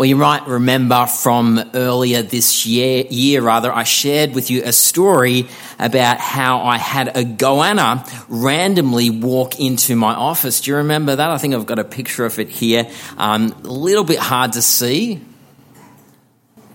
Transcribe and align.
Well, 0.00 0.08
you 0.08 0.16
might 0.16 0.46
remember 0.46 1.04
from 1.04 1.62
earlier 1.74 2.22
this 2.22 2.64
year, 2.64 3.04
year 3.10 3.42
rather, 3.42 3.70
I 3.70 3.84
shared 3.84 4.34
with 4.34 4.50
you 4.50 4.62
a 4.64 4.72
story 4.72 5.46
about 5.78 6.16
how 6.16 6.62
I 6.62 6.78
had 6.78 7.08
a 7.08 7.22
goanna 7.22 8.08
randomly 8.30 9.10
walk 9.10 9.60
into 9.60 9.96
my 9.96 10.14
office. 10.14 10.62
Do 10.62 10.70
you 10.70 10.78
remember 10.78 11.16
that? 11.16 11.30
I 11.30 11.36
think 11.36 11.52
I've 11.52 11.66
got 11.66 11.78
a 11.78 11.84
picture 11.84 12.24
of 12.24 12.38
it 12.38 12.48
here. 12.48 12.90
Um, 13.18 13.54
a 13.62 13.68
little 13.68 14.04
bit 14.04 14.18
hard 14.18 14.54
to 14.54 14.62
see. 14.62 15.20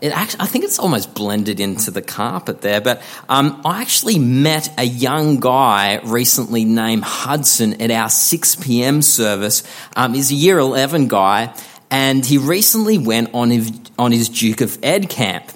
It 0.02 0.12
actually, 0.12 0.42
I 0.42 0.46
think 0.46 0.66
it's 0.66 0.78
almost 0.78 1.16
blended 1.16 1.60
into 1.60 1.90
the 1.90 2.04
carpet 2.04 2.62
there, 2.62 2.80
but 2.80 3.02
um, 3.28 3.60
I 3.66 3.82
actually 3.82 4.20
met 4.20 4.72
a 4.78 4.84
young 4.84 5.40
guy 5.40 6.00
recently 6.04 6.64
named 6.64 7.02
Hudson 7.04 7.82
at 7.82 7.90
our 7.90 8.10
6 8.10 8.56
p.m. 8.58 9.02
service. 9.02 9.64
Um, 9.96 10.14
he's 10.14 10.32
a 10.32 10.36
year 10.36 10.60
11 10.60 11.08
guy 11.08 11.56
and 11.90 12.26
he 12.26 12.38
recently 12.38 12.98
went 12.98 13.34
on 13.34 13.50
his, 13.50 13.72
on 13.98 14.12
his 14.12 14.30
Duke 14.30 14.62
of 14.62 14.78
Ed 14.84 15.10
camp. 15.10 15.52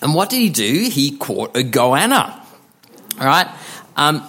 And 0.00 0.14
what 0.14 0.30
did 0.30 0.38
he 0.38 0.48
do? 0.48 0.88
He 0.90 1.16
caught 1.16 1.56
a 1.56 1.62
goanna. 1.62 2.40
All 3.20 3.26
right. 3.26 3.46
Um, 3.96 4.26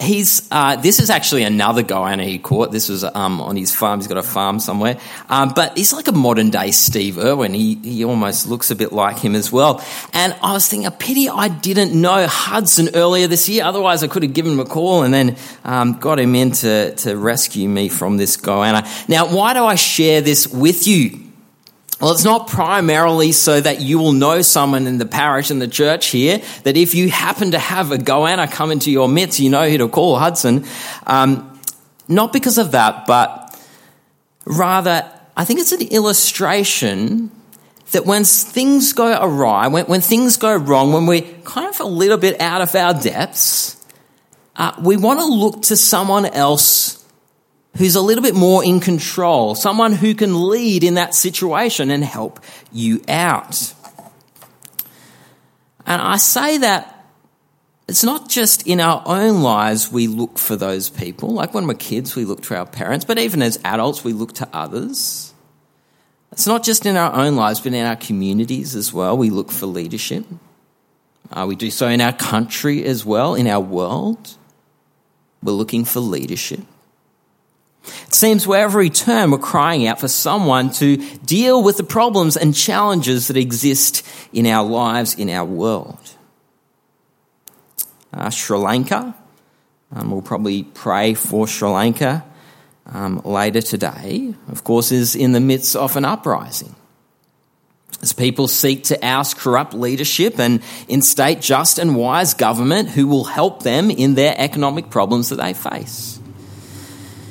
he's 0.00 0.46
uh, 0.50 0.76
this 0.76 1.00
is 1.00 1.10
actually 1.10 1.42
another 1.42 1.82
goanna 1.82 2.24
he 2.24 2.38
caught. 2.38 2.70
This 2.70 2.88
was 2.88 3.04
um, 3.04 3.40
on 3.40 3.56
his 3.56 3.74
farm. 3.74 4.00
He's 4.00 4.06
got 4.06 4.18
a 4.18 4.22
farm 4.22 4.60
somewhere, 4.60 4.98
um, 5.28 5.52
but 5.54 5.76
he's 5.76 5.92
like 5.92 6.08
a 6.08 6.12
modern 6.12 6.50
day 6.50 6.70
Steve 6.70 7.18
Irwin. 7.18 7.54
He 7.54 7.76
he 7.76 8.04
almost 8.04 8.46
looks 8.46 8.70
a 8.70 8.76
bit 8.76 8.92
like 8.92 9.18
him 9.18 9.34
as 9.34 9.50
well. 9.50 9.82
And 10.12 10.34
I 10.42 10.52
was 10.52 10.68
thinking, 10.68 10.86
a 10.86 10.90
pity 10.90 11.28
I 11.28 11.48
didn't 11.48 11.98
know 11.98 12.26
Hudson 12.26 12.90
earlier 12.94 13.26
this 13.26 13.48
year. 13.48 13.64
Otherwise, 13.64 14.02
I 14.02 14.08
could 14.08 14.22
have 14.22 14.34
given 14.34 14.52
him 14.52 14.60
a 14.60 14.64
call 14.64 15.02
and 15.02 15.12
then 15.12 15.36
um, 15.64 15.98
got 15.98 16.18
him 16.18 16.34
in 16.34 16.52
to 16.52 16.94
to 16.96 17.16
rescue 17.16 17.68
me 17.68 17.88
from 17.88 18.16
this 18.16 18.36
goanna. 18.36 18.86
Now, 19.08 19.34
why 19.34 19.54
do 19.54 19.64
I 19.64 19.74
share 19.74 20.20
this 20.20 20.46
with 20.46 20.86
you? 20.86 21.25
Well, 22.00 22.12
it's 22.12 22.24
not 22.24 22.48
primarily 22.48 23.32
so 23.32 23.58
that 23.58 23.80
you 23.80 23.98
will 23.98 24.12
know 24.12 24.42
someone 24.42 24.86
in 24.86 24.98
the 24.98 25.06
parish 25.06 25.50
and 25.50 25.62
the 25.62 25.68
church 25.68 26.06
here, 26.08 26.42
that 26.64 26.76
if 26.76 26.94
you 26.94 27.08
happen 27.08 27.52
to 27.52 27.58
have 27.58 27.90
a 27.90 27.96
goanna 27.96 28.50
come 28.50 28.70
into 28.70 28.90
your 28.90 29.08
midst, 29.08 29.40
you 29.40 29.48
know 29.48 29.68
who 29.68 29.78
to 29.78 29.88
call, 29.88 30.18
Hudson. 30.18 30.66
Um, 31.06 31.58
not 32.06 32.34
because 32.34 32.58
of 32.58 32.72
that, 32.72 33.06
but 33.06 33.58
rather, 34.44 35.10
I 35.36 35.46
think 35.46 35.60
it's 35.60 35.72
an 35.72 35.88
illustration 35.88 37.30
that 37.92 38.04
when 38.04 38.24
things 38.24 38.92
go 38.92 39.18
awry, 39.18 39.68
when, 39.68 39.86
when 39.86 40.02
things 40.02 40.36
go 40.36 40.54
wrong, 40.54 40.92
when 40.92 41.06
we're 41.06 41.22
kind 41.44 41.68
of 41.68 41.80
a 41.80 41.84
little 41.84 42.18
bit 42.18 42.38
out 42.42 42.60
of 42.60 42.74
our 42.74 42.92
depths, 42.92 43.82
uh, 44.56 44.72
we 44.82 44.98
want 44.98 45.20
to 45.20 45.26
look 45.26 45.62
to 45.62 45.76
someone 45.76 46.26
else 46.26 46.95
who's 47.76 47.94
a 47.94 48.00
little 48.00 48.22
bit 48.22 48.34
more 48.34 48.64
in 48.64 48.80
control, 48.80 49.54
someone 49.54 49.92
who 49.92 50.14
can 50.14 50.48
lead 50.48 50.84
in 50.84 50.94
that 50.94 51.14
situation 51.14 51.90
and 51.90 52.04
help 52.04 52.40
you 52.72 53.02
out. 53.08 53.74
And 55.86 56.02
I 56.02 56.16
say 56.16 56.58
that 56.58 56.92
it's 57.88 58.02
not 58.02 58.28
just 58.28 58.66
in 58.66 58.80
our 58.80 59.02
own 59.06 59.42
lives 59.42 59.92
we 59.92 60.08
look 60.08 60.38
for 60.38 60.56
those 60.56 60.90
people. 60.90 61.30
Like 61.30 61.54
when 61.54 61.66
we're 61.66 61.74
kids, 61.74 62.16
we 62.16 62.24
look 62.24 62.42
to 62.42 62.56
our 62.56 62.66
parents, 62.66 63.04
but 63.04 63.18
even 63.18 63.42
as 63.42 63.60
adults, 63.64 64.02
we 64.02 64.12
look 64.12 64.32
to 64.34 64.48
others. 64.52 65.32
It's 66.32 66.46
not 66.46 66.64
just 66.64 66.84
in 66.84 66.96
our 66.96 67.14
own 67.14 67.36
lives, 67.36 67.60
but 67.60 67.72
in 67.72 67.86
our 67.86 67.96
communities 67.96 68.74
as 68.74 68.92
well. 68.92 69.16
We 69.16 69.30
look 69.30 69.52
for 69.52 69.66
leadership. 69.66 70.24
Uh, 71.30 71.46
we 71.48 71.54
do 71.54 71.70
so 71.70 71.88
in 71.88 72.00
our 72.00 72.12
country 72.12 72.84
as 72.84 73.04
well, 73.04 73.34
in 73.34 73.46
our 73.46 73.60
world. 73.60 74.36
We're 75.42 75.52
looking 75.52 75.84
for 75.84 76.00
leadership. 76.00 76.60
It 78.06 78.14
seems 78.14 78.46
wherever 78.46 78.78
we 78.78 78.90
turn, 78.90 79.30
we're 79.30 79.38
crying 79.38 79.86
out 79.86 80.00
for 80.00 80.08
someone 80.08 80.70
to 80.72 80.96
deal 81.18 81.62
with 81.62 81.76
the 81.76 81.84
problems 81.84 82.36
and 82.36 82.54
challenges 82.54 83.28
that 83.28 83.36
exist 83.36 84.06
in 84.32 84.46
our 84.46 84.64
lives, 84.64 85.14
in 85.14 85.30
our 85.30 85.44
world. 85.44 86.14
Uh, 88.12 88.30
Sri 88.30 88.56
Lanka, 88.56 89.14
um, 89.92 90.10
we'll 90.10 90.22
probably 90.22 90.62
pray 90.62 91.14
for 91.14 91.46
Sri 91.46 91.68
Lanka 91.68 92.24
um, 92.86 93.20
later 93.24 93.60
today, 93.60 94.34
of 94.48 94.64
course, 94.64 94.92
is 94.92 95.16
in 95.16 95.32
the 95.32 95.40
midst 95.40 95.76
of 95.76 95.96
an 95.96 96.04
uprising. 96.04 96.74
As 98.02 98.12
people 98.12 98.46
seek 98.46 98.84
to 98.84 99.04
oust 99.04 99.38
corrupt 99.38 99.74
leadership 99.74 100.38
and 100.38 100.62
instate 100.86 101.40
just 101.40 101.78
and 101.78 101.96
wise 101.96 102.34
government 102.34 102.90
who 102.90 103.06
will 103.06 103.24
help 103.24 103.62
them 103.62 103.90
in 103.90 104.14
their 104.14 104.34
economic 104.36 104.90
problems 104.90 105.30
that 105.30 105.36
they 105.36 105.54
face. 105.54 106.15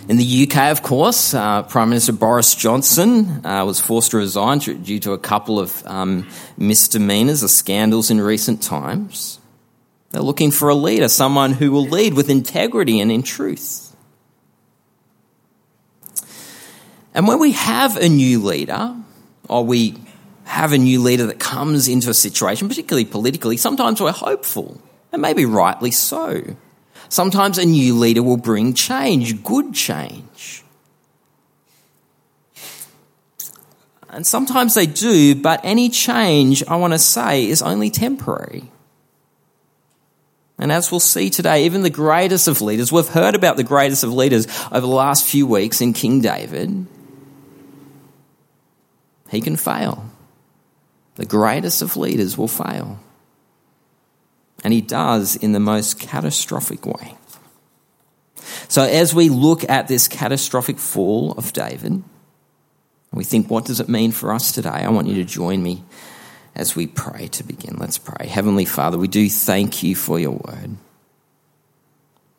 In 0.08 0.18
the 0.18 0.48
UK, 0.48 0.72
of 0.72 0.84
course, 0.84 1.34
uh, 1.34 1.64
Prime 1.64 1.90
Minister 1.90 2.14
Boris 2.14 2.54
Johnson 2.54 3.44
uh, 3.44 3.66
was 3.66 3.80
forced 3.80 4.12
to 4.12 4.18
resign 4.18 4.60
due 4.60 5.00
to 5.00 5.14
a 5.14 5.18
couple 5.18 5.60
of 5.60 5.86
um, 5.88 6.28
misdemeanours 6.58 7.44
or 7.44 7.48
scandals 7.48 8.12
in 8.12 8.22
recent 8.22 8.62
times. 8.62 9.40
They're 10.12 10.22
looking 10.22 10.52
for 10.52 10.70
a 10.70 10.76
leader, 10.76 11.08
someone 11.08 11.54
who 11.54 11.72
will 11.72 11.88
lead 11.88 12.14
with 12.14 12.30
integrity 12.30 13.00
and 13.00 13.12
in 13.12 13.24
truth. 13.24 13.96
And 17.16 17.28
when 17.28 17.40
we 17.40 17.54
have 17.54 17.98
a 17.98 18.08
new 18.08 18.44
leader, 18.44 18.96
or 19.50 19.66
we 19.66 19.96
have 20.44 20.72
a 20.72 20.78
new 20.78 21.02
leader 21.02 21.26
that 21.26 21.40
comes 21.40 21.88
into 21.88 22.12
a 22.12 22.14
situation, 22.14 22.70
particularly 22.70 23.06
politically, 23.06 23.58
sometimes 23.58 24.00
we're 24.00 24.12
hopeful, 24.12 24.80
and 25.12 25.20
maybe 25.20 25.46
rightly 25.46 25.90
so. 25.90 26.56
Sometimes 27.10 27.58
a 27.58 27.66
new 27.66 27.98
leader 27.98 28.24
will 28.24 28.38
bring 28.38 28.74
change, 28.74 29.44
good 29.44 29.74
change. 29.74 30.64
And 34.10 34.26
sometimes 34.26 34.76
they 34.76 34.86
do, 34.86 35.36
but 35.36 35.60
any 35.64 35.90
change, 35.90 36.64
I 36.68 36.78
want 36.78 36.94
to 36.94 37.00
say, 37.00 37.48
is 37.48 37.62
only 37.62 37.90
temporary. 37.90 38.72
And 40.58 40.72
as 40.72 40.90
we'll 40.90 41.02
see 41.02 41.30
today, 41.30 41.66
even 41.66 41.82
the 41.82 41.90
greatest 41.90 42.48
of 42.48 42.62
leaders, 42.62 42.92
we've 42.92 43.08
heard 43.08 43.36
about 43.36 43.58
the 43.58 43.64
greatest 43.64 44.06
of 44.06 44.14
leaders 44.14 44.48
over 44.72 44.82
the 44.82 44.88
last 44.88 45.26
few 45.26 45.46
weeks 45.46 45.82
in 45.82 45.92
King 45.92 46.22
David, 46.22 46.88
he 49.30 49.42
can 49.42 49.58
fail. 49.58 50.10
The 51.16 51.26
greatest 51.26 51.82
of 51.82 51.98
leaders 51.98 52.38
will 52.38 52.48
fail 52.48 53.00
and 54.66 54.74
he 54.74 54.82
does 54.82 55.36
in 55.36 55.52
the 55.52 55.60
most 55.60 56.00
catastrophic 56.00 56.88
way. 56.88 57.16
So, 58.68 58.82
as 58.82 59.14
we 59.14 59.30
look 59.30 59.70
at 59.70 59.88
this 59.88 60.08
catastrophic 60.08 60.80
fall 60.80 61.34
of 61.34 61.54
David, 61.54 62.02
we 63.14 63.24
think, 63.24 63.48
what 63.48 63.66
does 63.66 63.80
it 63.80 63.88
mean 63.88 64.12
for 64.12 64.34
us 64.34 64.52
today? 64.52 64.72
I 64.72 64.90
want 64.90 65.08
you 65.08 65.14
to 65.18 65.24
join 65.24 65.62
me 65.62 65.84
as 66.56 66.76
we 66.76 66.88
pray 66.88 67.28
to 67.28 67.44
begin. 67.44 67.76
Let's 67.78 68.00
pray. 68.00 68.26
Heavenly 68.26 68.66
Father, 68.66 68.98
we 68.98 69.08
do 69.08 69.30
thank 69.30 69.84
you 69.84 69.96
for 69.96 70.18
your 70.18 70.32
word. 70.32 70.78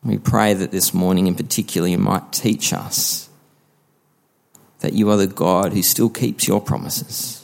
We 0.03 0.17
pray 0.17 0.53
that 0.53 0.71
this 0.71 0.93
morning 0.93 1.27
in 1.27 1.35
particular 1.35 1.87
you 1.87 1.97
might 1.97 2.33
teach 2.33 2.73
us 2.73 3.29
that 4.79 4.91
you 4.91 5.09
are 5.11 5.17
the 5.17 5.27
God 5.27 5.71
who 5.71 5.81
still 5.81 6.09
keeps 6.09 6.45
your 6.45 6.59
promises 6.59 7.36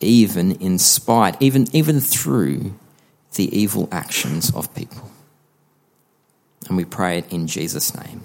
even 0.00 0.52
in 0.52 0.78
spite, 0.78 1.36
even, 1.40 1.66
even 1.74 2.00
through 2.00 2.74
the 3.34 3.56
evil 3.56 3.88
actions 3.90 4.54
of 4.54 4.74
people. 4.74 5.10
And 6.68 6.76
we 6.76 6.84
pray 6.84 7.18
it 7.18 7.32
in 7.32 7.46
Jesus' 7.46 7.94
name. 7.94 8.22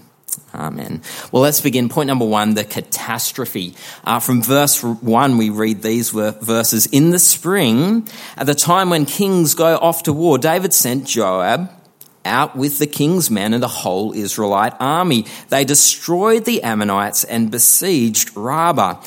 Amen. 0.53 1.01
Well, 1.31 1.41
let's 1.43 1.61
begin. 1.61 1.89
Point 1.89 2.07
number 2.07 2.25
one 2.25 2.53
the 2.53 2.63
catastrophe. 2.63 3.75
Uh, 4.03 4.19
from 4.19 4.41
verse 4.41 4.83
one, 4.83 5.37
we 5.37 5.49
read 5.49 5.81
these 5.81 6.09
verses. 6.11 6.85
In 6.87 7.11
the 7.11 7.19
spring, 7.19 8.07
at 8.37 8.45
the 8.45 8.55
time 8.55 8.89
when 8.89 9.05
kings 9.05 9.53
go 9.53 9.77
off 9.77 10.03
to 10.03 10.13
war, 10.13 10.37
David 10.37 10.73
sent 10.73 11.05
Joab 11.07 11.71
out 12.25 12.55
with 12.55 12.79
the 12.79 12.87
king's 12.87 13.29
men 13.29 13.53
and 13.53 13.61
the 13.61 13.67
whole 13.67 14.13
Israelite 14.13 14.73
army. 14.79 15.25
They 15.49 15.65
destroyed 15.65 16.45
the 16.45 16.63
Ammonites 16.63 17.23
and 17.23 17.51
besieged 17.51 18.35
Rabbah 18.35 19.03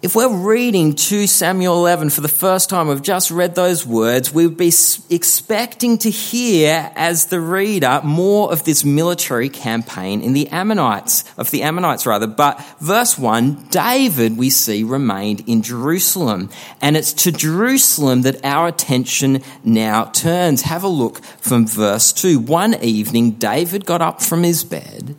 if 0.00 0.14
we're 0.14 0.32
reading 0.32 0.94
2 0.94 1.26
Samuel 1.26 1.74
11 1.78 2.10
for 2.10 2.20
the 2.20 2.28
first 2.28 2.70
time, 2.70 2.86
we've 2.86 3.02
just 3.02 3.32
read 3.32 3.56
those 3.56 3.84
words, 3.84 4.32
we 4.32 4.46
would 4.46 4.56
be 4.56 4.72
expecting 5.10 5.98
to 5.98 6.08
hear, 6.08 6.92
as 6.94 7.26
the 7.26 7.40
reader, 7.40 8.00
more 8.04 8.52
of 8.52 8.62
this 8.62 8.84
military 8.84 9.48
campaign 9.48 10.20
in 10.20 10.34
the 10.34 10.46
Ammonites, 10.50 11.24
of 11.36 11.50
the 11.50 11.64
Ammonites 11.64 12.06
rather. 12.06 12.28
But 12.28 12.64
verse 12.78 13.18
1, 13.18 13.70
David, 13.70 14.36
we 14.36 14.50
see, 14.50 14.84
remained 14.84 15.42
in 15.48 15.62
Jerusalem. 15.62 16.48
And 16.80 16.96
it's 16.96 17.12
to 17.24 17.32
Jerusalem 17.32 18.22
that 18.22 18.44
our 18.44 18.68
attention 18.68 19.42
now 19.64 20.04
turns. 20.04 20.62
Have 20.62 20.84
a 20.84 20.88
look 20.88 21.24
from 21.24 21.66
verse 21.66 22.12
2. 22.12 22.38
One 22.38 22.76
evening, 22.76 23.32
David 23.32 23.84
got 23.84 24.00
up 24.00 24.22
from 24.22 24.44
his 24.44 24.62
bed 24.62 25.16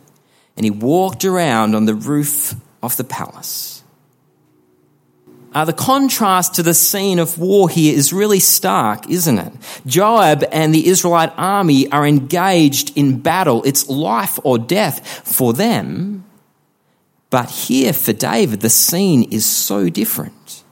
and 0.56 0.64
he 0.64 0.70
walked 0.70 1.26
around 1.26 1.74
on 1.74 1.84
the 1.84 1.94
roof 1.94 2.54
of 2.82 2.96
the 2.96 3.04
palace. 3.04 3.79
Uh, 5.52 5.64
the 5.64 5.72
contrast 5.72 6.54
to 6.54 6.62
the 6.62 6.74
scene 6.74 7.18
of 7.18 7.38
war 7.38 7.68
here 7.68 7.96
is 7.96 8.12
really 8.12 8.38
stark, 8.38 9.08
isn't 9.08 9.38
it? 9.38 9.52
Joab 9.84 10.44
and 10.52 10.72
the 10.72 10.86
Israelite 10.86 11.32
army 11.36 11.90
are 11.90 12.06
engaged 12.06 12.96
in 12.96 13.20
battle. 13.20 13.62
It's 13.64 13.88
life 13.88 14.38
or 14.44 14.58
death 14.58 15.04
for 15.26 15.52
them. 15.52 16.24
But 17.30 17.50
here 17.50 17.92
for 17.92 18.12
David, 18.12 18.60
the 18.60 18.70
scene 18.70 19.24
is 19.32 19.44
so 19.44 19.88
different. 19.88 20.62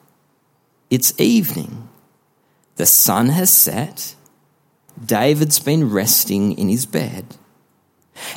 It's 0.90 1.18
evening. 1.20 1.88
The 2.76 2.86
sun 2.86 3.30
has 3.30 3.50
set. 3.50 4.14
David's 5.04 5.58
been 5.58 5.90
resting 5.90 6.56
in 6.56 6.68
his 6.68 6.86
bed. 6.86 7.37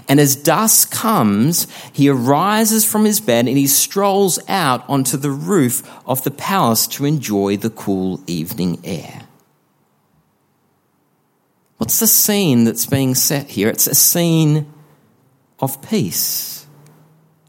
And 0.08 0.20
as 0.20 0.36
dusk 0.36 0.92
comes, 0.92 1.68
he 1.92 2.10
arises 2.10 2.86
from 2.86 3.06
his 3.06 3.20
bed 3.20 3.48
and 3.48 3.58
he 3.58 3.68
strolls 3.68 4.40
out 4.48 4.88
onto 4.90 5.18
the 5.18 5.32
roof 5.32 5.84
of 6.06 6.24
the 6.24 6.32
palace 6.32 6.88
to 6.88 7.06
enjoy 7.06 7.58
the 7.58 7.70
cool 7.70 8.22
evening 8.28 8.80
air. 8.84 9.28
What's 11.78 12.00
the 12.00 12.08
scene 12.08 12.64
that's 12.64 12.86
being 12.86 13.16
set 13.16 13.50
here? 13.50 13.68
It's 13.70 13.88
a 13.88 13.96
scene 13.96 14.72
of 15.60 15.82
peace, 15.82 16.68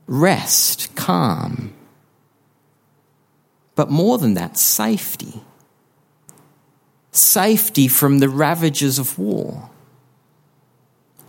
rest, 0.06 0.94
calm. 0.96 1.75
But 3.75 3.90
more 3.90 4.19
than 4.19 4.34
that, 4.34 4.58
safety. 4.58 5.43
Safety 7.11 7.88
from 7.88 8.20
the 8.20 8.29
ravages 8.29 8.99
of 8.99 9.19
war. 9.19 9.69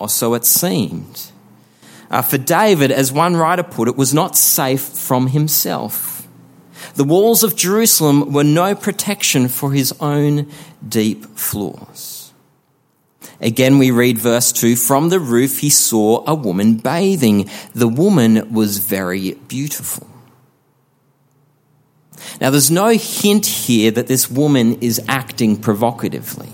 Or 0.04 0.10
so 0.10 0.34
it 0.34 0.44
seemed. 0.44 1.32
Uh, 2.12 2.22
for 2.22 2.38
David, 2.38 2.92
as 2.92 3.14
one 3.14 3.38
writer 3.38 3.64
put 3.64 3.88
it, 3.88 3.96
was 3.96 4.14
not 4.14 4.36
safe 4.36 4.82
from 4.82 5.28
himself. 5.28 6.28
The 6.96 7.06
walls 7.06 7.42
of 7.42 7.56
Jerusalem 7.56 8.34
were 8.34 8.44
no 8.44 8.76
protection 8.76 9.48
for 9.48 9.72
his 9.72 9.94
own 10.02 10.52
deep 10.86 11.24
flaws. 11.38 12.34
Again, 13.40 13.78
we 13.78 13.92
read 13.92 14.18
verse 14.18 14.52
2 14.52 14.76
From 14.76 15.08
the 15.08 15.22
roof 15.22 15.60
he 15.60 15.70
saw 15.70 16.26
a 16.28 16.36
woman 16.36 16.76
bathing. 16.76 17.50
The 17.74 17.88
woman 17.88 18.54
was 18.54 18.80
very 18.80 19.36
beautiful. 19.48 20.06
Now, 22.42 22.50
there's 22.50 22.70
no 22.70 22.90
hint 22.90 23.46
here 23.46 23.90
that 23.92 24.08
this 24.08 24.30
woman 24.30 24.82
is 24.82 25.00
acting 25.08 25.56
provocatively. 25.56 26.50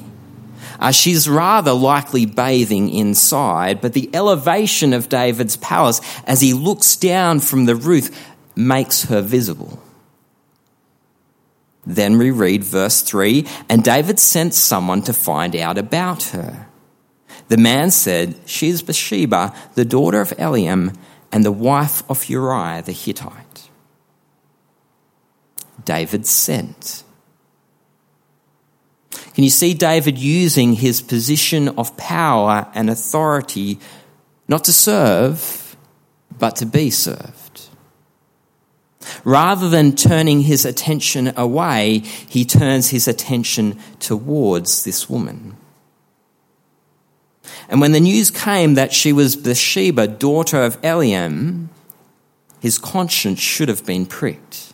Uh, 0.80 0.92
she's 0.92 1.28
rather 1.28 1.74
likely 1.74 2.26
bathing 2.26 2.90
inside, 2.90 3.81
but 3.81 3.94
the 3.94 4.10
elevation 4.14 4.94
of 4.94 5.10
David's 5.10 5.58
palace 5.58 6.02
as 6.26 6.42
he 6.42 6.54
looks 6.54 6.96
down 6.96 7.40
from 7.42 7.66
the 7.66 7.76
roof 7.76 8.10
makes 8.56 9.04
her 9.04 9.22
visible. 9.22 9.81
Then 11.86 12.18
we 12.18 12.31
read 12.31 12.64
verse 12.64 13.02
3 13.02 13.46
And 13.68 13.84
David 13.84 14.20
sent 14.20 14.54
someone 14.54 15.02
to 15.04 15.14
find 15.14 15.56
out 15.56 15.78
about 15.78 16.24
her. 16.26 16.68
The 17.48 17.58
man 17.58 17.92
said, 17.92 18.36
She 18.46 18.70
is 18.70 18.82
Bathsheba, 18.82 19.54
the 19.74 19.86
daughter 19.86 20.22
of 20.22 20.30
Eliam, 20.32 20.96
and 21.32 21.44
the 21.44 21.52
wife 21.52 22.04
of 22.10 22.30
Uriah 22.30 22.84
the 22.84 22.92
Hittite. 22.92 23.70
David 25.84 26.28
sent. 26.28 27.04
Can 29.34 29.44
you 29.44 29.50
see 29.50 29.74
David 29.74 30.18
using 30.18 30.74
his 30.74 31.02
position 31.02 31.70
of 31.70 31.96
power 31.98 32.68
and 32.74 32.90
authority 32.90 33.80
not 34.48 34.64
to 34.66 34.74
serve, 34.74 35.76
but 36.38 36.56
to 36.58 36.66
be 36.66 36.90
served? 36.90 37.70
Rather 39.24 39.70
than 39.70 39.96
turning 39.96 40.42
his 40.42 40.66
attention 40.66 41.34
away, 41.38 42.00
he 42.00 42.46
turns 42.46 42.90
his 42.90 43.08
attention 43.08 43.80
towards 44.00 44.84
this 44.84 45.10
woman. 45.10 45.56
And 47.70 47.82
when 47.82 47.92
the 47.92 48.00
news 48.00 48.32
came 48.32 48.74
that 48.75 48.94
she 48.94 49.14
was 49.14 49.36
Bathsheba, 49.36 50.08
daughter 50.08 50.64
of 50.64 50.82
Eliam, 50.82 51.68
his 52.60 52.78
conscience 52.78 53.40
should 53.40 53.70
have 53.70 53.86
been 53.86 54.06
pricked. 54.06 54.69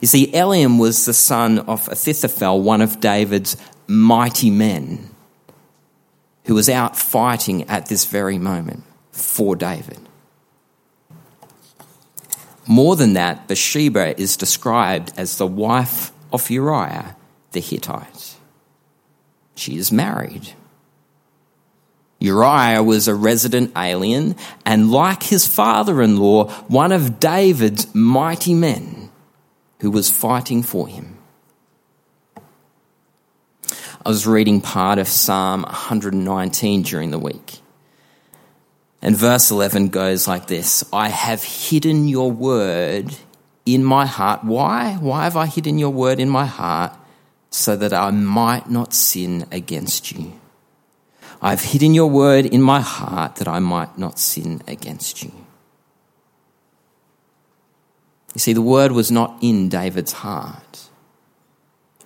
You 0.00 0.08
see, 0.08 0.32
Eliam 0.32 0.78
was 0.80 1.04
the 1.04 1.12
son 1.12 1.58
of 1.60 1.86
Ahithophel, 1.88 2.62
one 2.62 2.80
of 2.80 3.00
David's 3.00 3.56
mighty 3.86 4.50
men, 4.50 5.10
who 6.46 6.54
was 6.54 6.68
out 6.68 6.96
fighting 6.96 7.68
at 7.68 7.86
this 7.86 8.06
very 8.06 8.38
moment 8.38 8.82
for 9.12 9.54
David. 9.54 9.98
More 12.66 12.96
than 12.96 13.12
that, 13.14 13.46
Bathsheba 13.46 14.18
is 14.18 14.36
described 14.36 15.12
as 15.16 15.36
the 15.36 15.46
wife 15.46 16.12
of 16.32 16.48
Uriah 16.50 17.16
the 17.52 17.60
Hittite. 17.60 18.36
She 19.56 19.76
is 19.76 19.92
married. 19.92 20.54
Uriah 22.20 22.82
was 22.82 23.08
a 23.08 23.14
resident 23.14 23.72
alien 23.76 24.36
and, 24.64 24.90
like 24.90 25.24
his 25.24 25.46
father 25.46 26.00
in 26.00 26.16
law, 26.16 26.48
one 26.68 26.92
of 26.92 27.18
David's 27.18 27.92
mighty 27.94 28.54
men 28.54 29.09
who 29.80 29.90
was 29.90 30.10
fighting 30.10 30.62
for 30.62 30.88
him. 30.88 31.18
I 34.04 34.08
was 34.08 34.26
reading 34.26 34.60
part 34.60 34.98
of 34.98 35.08
Psalm 35.08 35.62
119 35.62 36.82
during 36.82 37.10
the 37.10 37.18
week. 37.18 37.60
And 39.02 39.16
verse 39.16 39.50
11 39.50 39.88
goes 39.88 40.28
like 40.28 40.46
this 40.46 40.84
I 40.92 41.08
have 41.08 41.42
hidden 41.42 42.08
your 42.08 42.30
word 42.30 43.14
in 43.66 43.84
my 43.84 44.06
heart. 44.06 44.44
Why? 44.44 44.94
Why 44.94 45.24
have 45.24 45.36
I 45.36 45.46
hidden 45.46 45.78
your 45.78 45.90
word 45.90 46.20
in 46.20 46.28
my 46.28 46.46
heart? 46.46 46.92
So 47.50 47.76
that 47.76 47.92
I 47.92 48.10
might 48.10 48.70
not 48.70 48.94
sin 48.94 49.46
against 49.50 50.12
you. 50.12 50.38
I've 51.42 51.62
hidden 51.62 51.94
your 51.94 52.08
word 52.08 52.46
in 52.46 52.62
my 52.62 52.80
heart 52.80 53.36
that 53.36 53.48
I 53.48 53.58
might 53.58 53.98
not 53.98 54.18
sin 54.18 54.62
against 54.68 55.22
you. 55.22 55.32
You 58.34 58.38
see, 58.38 58.52
the 58.52 58.62
word 58.62 58.92
was 58.92 59.10
not 59.10 59.36
in 59.40 59.68
David's 59.68 60.12
heart. 60.12 60.88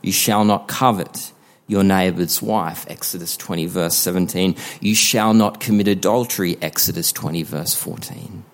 You 0.02 0.12
shall 0.12 0.44
not 0.44 0.68
covet 0.68 1.32
your 1.66 1.82
neighbor's 1.82 2.42
wife, 2.42 2.84
Exodus 2.88 3.36
20, 3.36 3.66
verse 3.66 3.94
17. 3.94 4.54
You 4.80 4.94
shall 4.94 5.32
not 5.34 5.60
commit 5.60 5.88
adultery, 5.88 6.56
Exodus 6.60 7.12
20, 7.12 7.42
verse 7.42 7.74
14. 7.74 8.44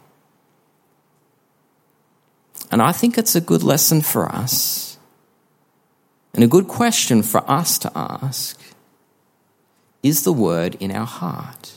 And 2.71 2.81
I 2.81 2.93
think 2.93 3.19
it's 3.19 3.35
a 3.35 3.41
good 3.41 3.63
lesson 3.63 4.01
for 4.01 4.29
us 4.29 4.99
and 6.33 6.45
a 6.45 6.49
good 6.49 6.69
question 6.69 7.23
for 7.23 7.49
us 7.51 7.79
to 7.79 7.91
ask 7.97 8.59
is 10.03 10.23
the 10.23 10.33
word 10.33 10.77
in 10.81 10.91
our 10.93 11.07
heart? 11.07 11.73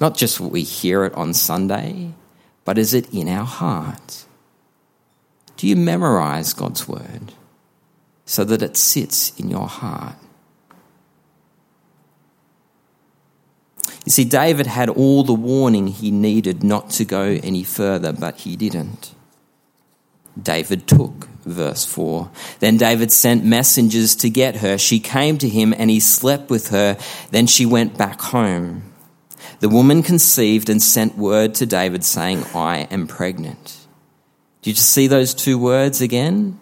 Not 0.00 0.16
just 0.16 0.40
what 0.40 0.50
we 0.50 0.62
hear 0.62 1.04
it 1.04 1.14
on 1.14 1.32
Sunday, 1.34 2.14
but 2.64 2.78
is 2.78 2.94
it 2.94 3.12
in 3.14 3.28
our 3.28 3.44
heart? 3.44 4.23
Do 5.56 5.66
you 5.66 5.76
memorize 5.76 6.52
God's 6.52 6.88
word 6.88 7.32
so 8.24 8.44
that 8.44 8.62
it 8.62 8.76
sits 8.76 9.38
in 9.38 9.50
your 9.50 9.68
heart? 9.68 10.16
You 14.04 14.12
see, 14.12 14.24
David 14.24 14.66
had 14.66 14.88
all 14.90 15.24
the 15.24 15.32
warning 15.32 15.86
he 15.86 16.10
needed 16.10 16.62
not 16.62 16.90
to 16.90 17.04
go 17.04 17.38
any 17.42 17.62
further, 17.62 18.12
but 18.12 18.40
he 18.40 18.56
didn't. 18.56 19.14
David 20.40 20.86
took 20.86 21.26
verse 21.44 21.84
4. 21.84 22.30
Then 22.58 22.76
David 22.76 23.12
sent 23.12 23.44
messengers 23.44 24.16
to 24.16 24.28
get 24.28 24.56
her. 24.56 24.76
She 24.76 25.00
came 25.00 25.38
to 25.38 25.48
him 25.48 25.72
and 25.76 25.90
he 25.90 26.00
slept 26.00 26.50
with 26.50 26.68
her. 26.70 26.98
Then 27.30 27.46
she 27.46 27.64
went 27.64 27.96
back 27.96 28.20
home. 28.20 28.92
The 29.60 29.68
woman 29.68 30.02
conceived 30.02 30.68
and 30.68 30.82
sent 30.82 31.16
word 31.16 31.54
to 31.56 31.66
David 31.66 32.04
saying, 32.04 32.44
I 32.54 32.88
am 32.90 33.06
pregnant. 33.06 33.83
Did 34.64 34.70
you 34.70 34.74
just 34.76 34.92
see 34.92 35.08
those 35.08 35.34
two 35.34 35.58
words 35.58 36.00
again? 36.00 36.58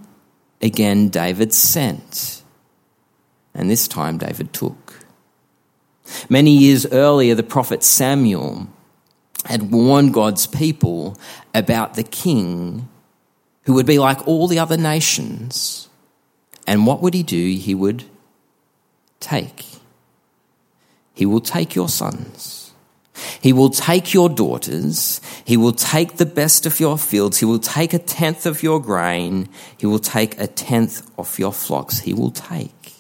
Again, 0.61 1.09
David 1.09 1.55
sent. 1.55 2.43
And 3.55 3.71
this 3.71 3.87
time, 3.87 4.19
David 4.19 4.53
took. 4.53 5.07
Many 6.29 6.51
years 6.51 6.85
earlier, 6.87 7.37
the 7.37 7.45
prophet 7.45 7.85
Samuel 7.85 8.67
had 9.45 9.71
warned 9.71 10.15
God's 10.15 10.49
people 10.49 11.17
about 11.55 11.95
the 11.95 12.03
king 12.03 12.89
who 13.67 13.75
would 13.75 13.87
be 13.87 14.01
like 14.01 14.27
all 14.27 14.49
the 14.49 14.59
other 14.59 14.77
nations. 14.77 15.89
And 16.67 16.89
what 16.89 17.03
would 17.03 17.15
he 17.15 17.23
do? 17.23 17.55
He 17.55 17.73
would 17.73 18.03
take. 19.21 19.65
He 21.15 21.25
will 21.25 21.41
take 21.41 21.77
your 21.77 21.89
sons. 21.89 22.72
He 23.43 23.53
will 23.53 23.71
take 23.71 24.15
your 24.15 24.29
daughters. 24.29 25.21
He 25.45 25.57
will 25.57 25.73
take 25.73 26.17
the 26.17 26.27
best 26.27 26.65
of 26.65 26.79
your 26.79 26.97
fields. 26.97 27.39
He 27.39 27.45
will 27.45 27.59
take 27.59 27.93
a 27.93 27.99
tenth 27.99 28.47
of 28.47 28.63
your 28.63 28.81
grain. 28.81 29.49
He 29.77 29.85
will 29.85 29.99
take 29.99 30.39
a 30.39 30.47
tenth 30.47 31.11
of 31.19 31.37
your 31.41 31.53
flocks. 31.53 31.99
He 31.99 32.15
will 32.15 32.31
take. 32.31 32.95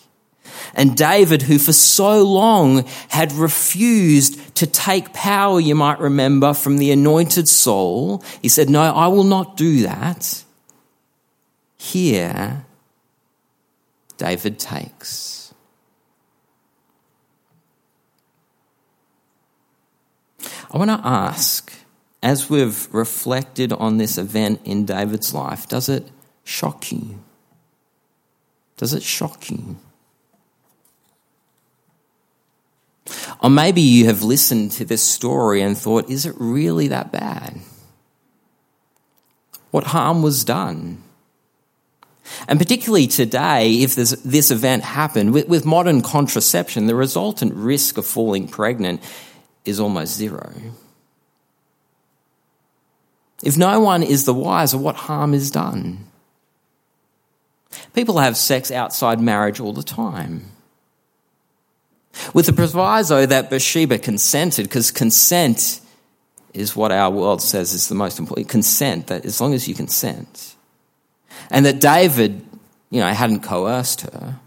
And 0.74 0.96
David, 0.96 1.42
who 1.42 1.58
for 1.58 1.72
so 1.72 2.24
long 2.24 2.84
had 3.08 3.30
refused 3.32 4.56
to 4.56 4.66
take 4.66 5.12
power, 5.12 5.60
you 5.60 5.76
might 5.76 6.00
remember, 6.00 6.54
from 6.54 6.78
the 6.78 6.90
anointed 6.90 7.48
Saul, 7.48 8.24
he 8.40 8.48
said, 8.48 8.68
No, 8.68 8.82
I 8.82 9.06
will 9.06 9.24
not 9.24 9.56
do 9.56 9.82
that. 9.82 10.42
Here, 11.76 12.64
David 14.18 14.58
takes. 14.58 15.41
I 20.72 20.78
want 20.78 20.90
to 20.90 21.06
ask 21.06 21.72
as 22.22 22.48
we've 22.48 22.92
reflected 22.94 23.72
on 23.72 23.98
this 23.98 24.16
event 24.16 24.60
in 24.64 24.86
David's 24.86 25.34
life, 25.34 25.68
does 25.68 25.88
it 25.88 26.08
shock 26.44 26.90
you? 26.92 27.22
Does 28.76 28.94
it 28.94 29.02
shock 29.02 29.50
you? 29.50 29.76
Or 33.42 33.50
maybe 33.50 33.82
you 33.82 34.06
have 34.06 34.22
listened 34.22 34.70
to 34.72 34.84
this 34.84 35.02
story 35.02 35.60
and 35.62 35.76
thought, 35.76 36.08
is 36.08 36.24
it 36.24 36.34
really 36.38 36.88
that 36.88 37.10
bad? 37.10 37.58
What 39.72 39.84
harm 39.84 40.22
was 40.22 40.44
done? 40.44 41.02
And 42.48 42.58
particularly 42.58 43.08
today, 43.08 43.82
if 43.82 43.94
this, 43.94 44.12
this 44.24 44.50
event 44.50 44.84
happened, 44.84 45.32
with, 45.32 45.48
with 45.48 45.66
modern 45.66 46.02
contraception, 46.02 46.86
the 46.86 46.94
resultant 46.94 47.52
risk 47.54 47.98
of 47.98 48.06
falling 48.06 48.46
pregnant 48.46 49.02
is 49.64 49.80
almost 49.80 50.16
zero. 50.16 50.52
If 53.42 53.56
no 53.56 53.80
one 53.80 54.02
is 54.02 54.24
the 54.24 54.34
wiser, 54.34 54.78
what 54.78 54.94
harm 54.94 55.34
is 55.34 55.50
done? 55.50 56.06
People 57.94 58.18
have 58.18 58.36
sex 58.36 58.70
outside 58.70 59.20
marriage 59.20 59.60
all 59.60 59.72
the 59.72 59.82
time. 59.82 60.44
With 62.34 62.46
the 62.46 62.52
proviso 62.52 63.26
that 63.26 63.50
Bathsheba 63.50 63.98
consented, 63.98 64.64
because 64.64 64.90
consent 64.90 65.80
is 66.52 66.76
what 66.76 66.92
our 66.92 67.10
world 67.10 67.40
says 67.40 67.72
is 67.72 67.88
the 67.88 67.94
most 67.94 68.18
important. 68.18 68.48
Consent, 68.48 69.06
that 69.06 69.24
as 69.24 69.40
long 69.40 69.54
as 69.54 69.66
you 69.66 69.74
consent. 69.74 70.54
And 71.50 71.64
that 71.66 71.80
David, 71.80 72.44
you 72.90 73.00
know, 73.00 73.08
hadn't 73.08 73.42
coerced 73.42 74.02
her, 74.02 74.38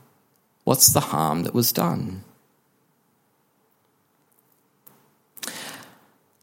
what's 0.63 0.93
the 0.93 0.99
harm 0.99 1.43
that 1.43 1.53
was 1.53 1.71
done? 1.71 2.23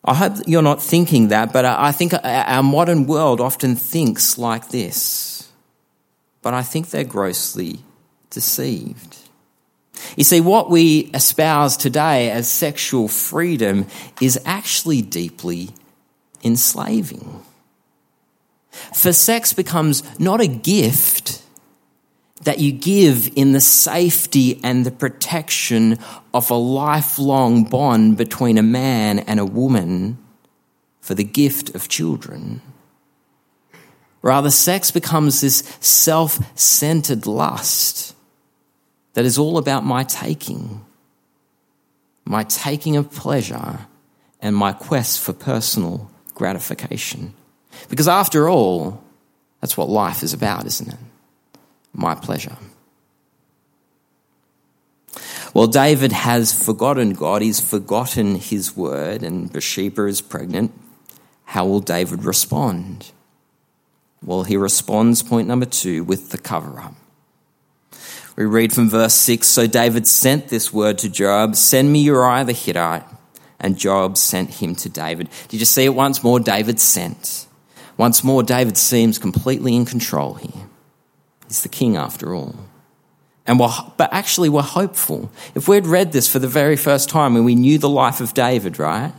I 0.05 0.15
hope 0.15 0.33
you're 0.47 0.63
not 0.63 0.83
thinking 0.83 1.29
that, 1.29 1.53
but 1.53 1.65
I 1.65 1.93
think 1.93 2.13
our 2.25 2.63
modern 2.63 3.07
world 3.07 3.41
often 3.41 3.77
thinks 3.77 4.37
like 4.37 4.69
this. 4.69 5.49
But 6.43 6.55
I 6.55 6.63
think 6.63 6.91
they're 6.91 7.05
grossly 7.05 7.81
deceived. 8.31 9.17
You 10.17 10.25
see, 10.25 10.41
what 10.41 10.71
we 10.71 11.11
espouse 11.15 11.77
today 11.77 12.31
as 12.31 12.51
sexual 12.51 13.07
freedom 13.07 13.87
is 14.21 14.41
actually 14.45 15.03
deeply 15.03 15.71
enslaving. 16.43 17.41
For 18.93 19.13
sex 19.13 19.53
becomes 19.53 20.03
not 20.19 20.41
a 20.41 20.49
gift 20.49 21.42
that 22.43 22.59
you 22.59 22.73
give 22.73 23.31
in 23.37 23.53
the 23.53 23.61
safety 23.61 24.61
and 24.65 24.85
the 24.85 24.91
protection 24.91 25.99
of 26.35 26.51
a 26.51 26.55
lifelong 26.55 27.65
bond 27.65 28.17
between 28.17 28.59
a 28.59 28.63
man 28.63 29.21
and 29.21 29.39
a 29.39 29.47
woman 29.47 30.19
for 31.01 31.15
the 31.15 31.25
gift 31.25 31.75
of 31.75 31.89
children. 31.89 32.61
Rather, 34.23 34.51
sex 34.51 34.91
becomes 34.91 35.41
this 35.41 35.59
self 35.81 36.39
centered 36.59 37.27
lust 37.27 38.15
that 39.15 39.25
is 39.25 39.37
all 39.37 39.59
about 39.59 39.85
my 39.85 40.05
taking, 40.05 40.85
my 42.25 42.45
taking 42.45 42.97
of 42.97 43.11
pleasure, 43.11 43.81
and 44.41 44.57
my 44.57 44.73
quest 44.73 45.21
for 45.21 45.33
personal 45.33 46.11
gratification. 46.35 47.35
Because 47.89 48.09
after 48.09 48.49
all, 48.49 49.03
that's 49.61 49.77
what 49.77 49.89
life 49.89 50.23
is 50.23 50.33
about, 50.33 50.67
isn't 50.67 50.93
it? 50.93 50.99
My 51.93 52.15
pleasure. 52.15 52.57
Well, 55.55 55.67
David 55.67 56.13
has 56.13 56.53
forgotten 56.53 57.13
God, 57.13 57.43
he's 57.43 57.61
forgotten 57.61 58.37
his 58.37 58.75
word, 58.75 59.23
and 59.23 59.53
Bathsheba 59.53 60.07
is 60.07 60.23
pregnant. 60.23 60.73
How 61.45 61.67
will 61.67 61.81
David 61.81 62.25
respond? 62.25 63.13
Well, 64.25 64.45
he 64.45 64.57
responds, 64.57 65.23
point 65.23 65.49
number 65.49 65.67
two, 65.67 66.05
with 66.05 66.31
the 66.31 66.39
cover 66.39 66.81
up. 66.81 66.95
We 68.37 68.47
read 68.47 68.73
from 68.73 68.89
verse 68.89 69.15
6 69.15 69.47
So 69.47 69.67
David 69.67 70.07
sent 70.07 70.49
this 70.49 70.73
word 70.73 70.99
to 70.99 71.11
Joab 71.11 71.57
Send 71.57 71.93
me 71.93 72.01
Uriah 72.01 72.45
the 72.45 72.53
Hittite. 72.53 73.05
And 73.61 73.79
Joab 73.79 74.17
sent 74.17 74.55
him 74.55 74.75
to 74.77 74.89
David. 74.89 75.29
Did 75.49 75.61
you 75.61 75.67
see 75.67 75.85
it 75.85 75.95
once 75.95 76.25
more? 76.25 76.41
David 76.41 76.81
sent. 76.81 77.47
Once 77.97 78.25
more, 78.25 78.43
David 78.43 78.77
seems 78.77 79.19
completely 79.19 79.77
in 79.77 79.85
control 79.85 80.35
here. 80.35 80.67
He's 81.53 81.63
the 81.63 81.69
king 81.69 81.99
after 81.99 82.35
all. 82.35 82.55
And 83.47 83.61
we're, 83.61 83.69
but 83.99 84.11
actually, 84.11 84.49
we're 84.49 84.63
hopeful. 84.63 85.31
If 85.55 85.69
we'd 85.69 85.87
read 85.87 86.13
this 86.13 86.27
for 86.27 86.39
the 86.39 86.49
very 86.49 86.77
first 86.77 87.11
time 87.11 87.35
when 87.35 87.45
we 87.45 87.55
knew 87.55 87.77
the 87.77 87.91
life 87.91 88.23
of 88.23 88.33
David, 88.33 88.79
right? 88.79 89.13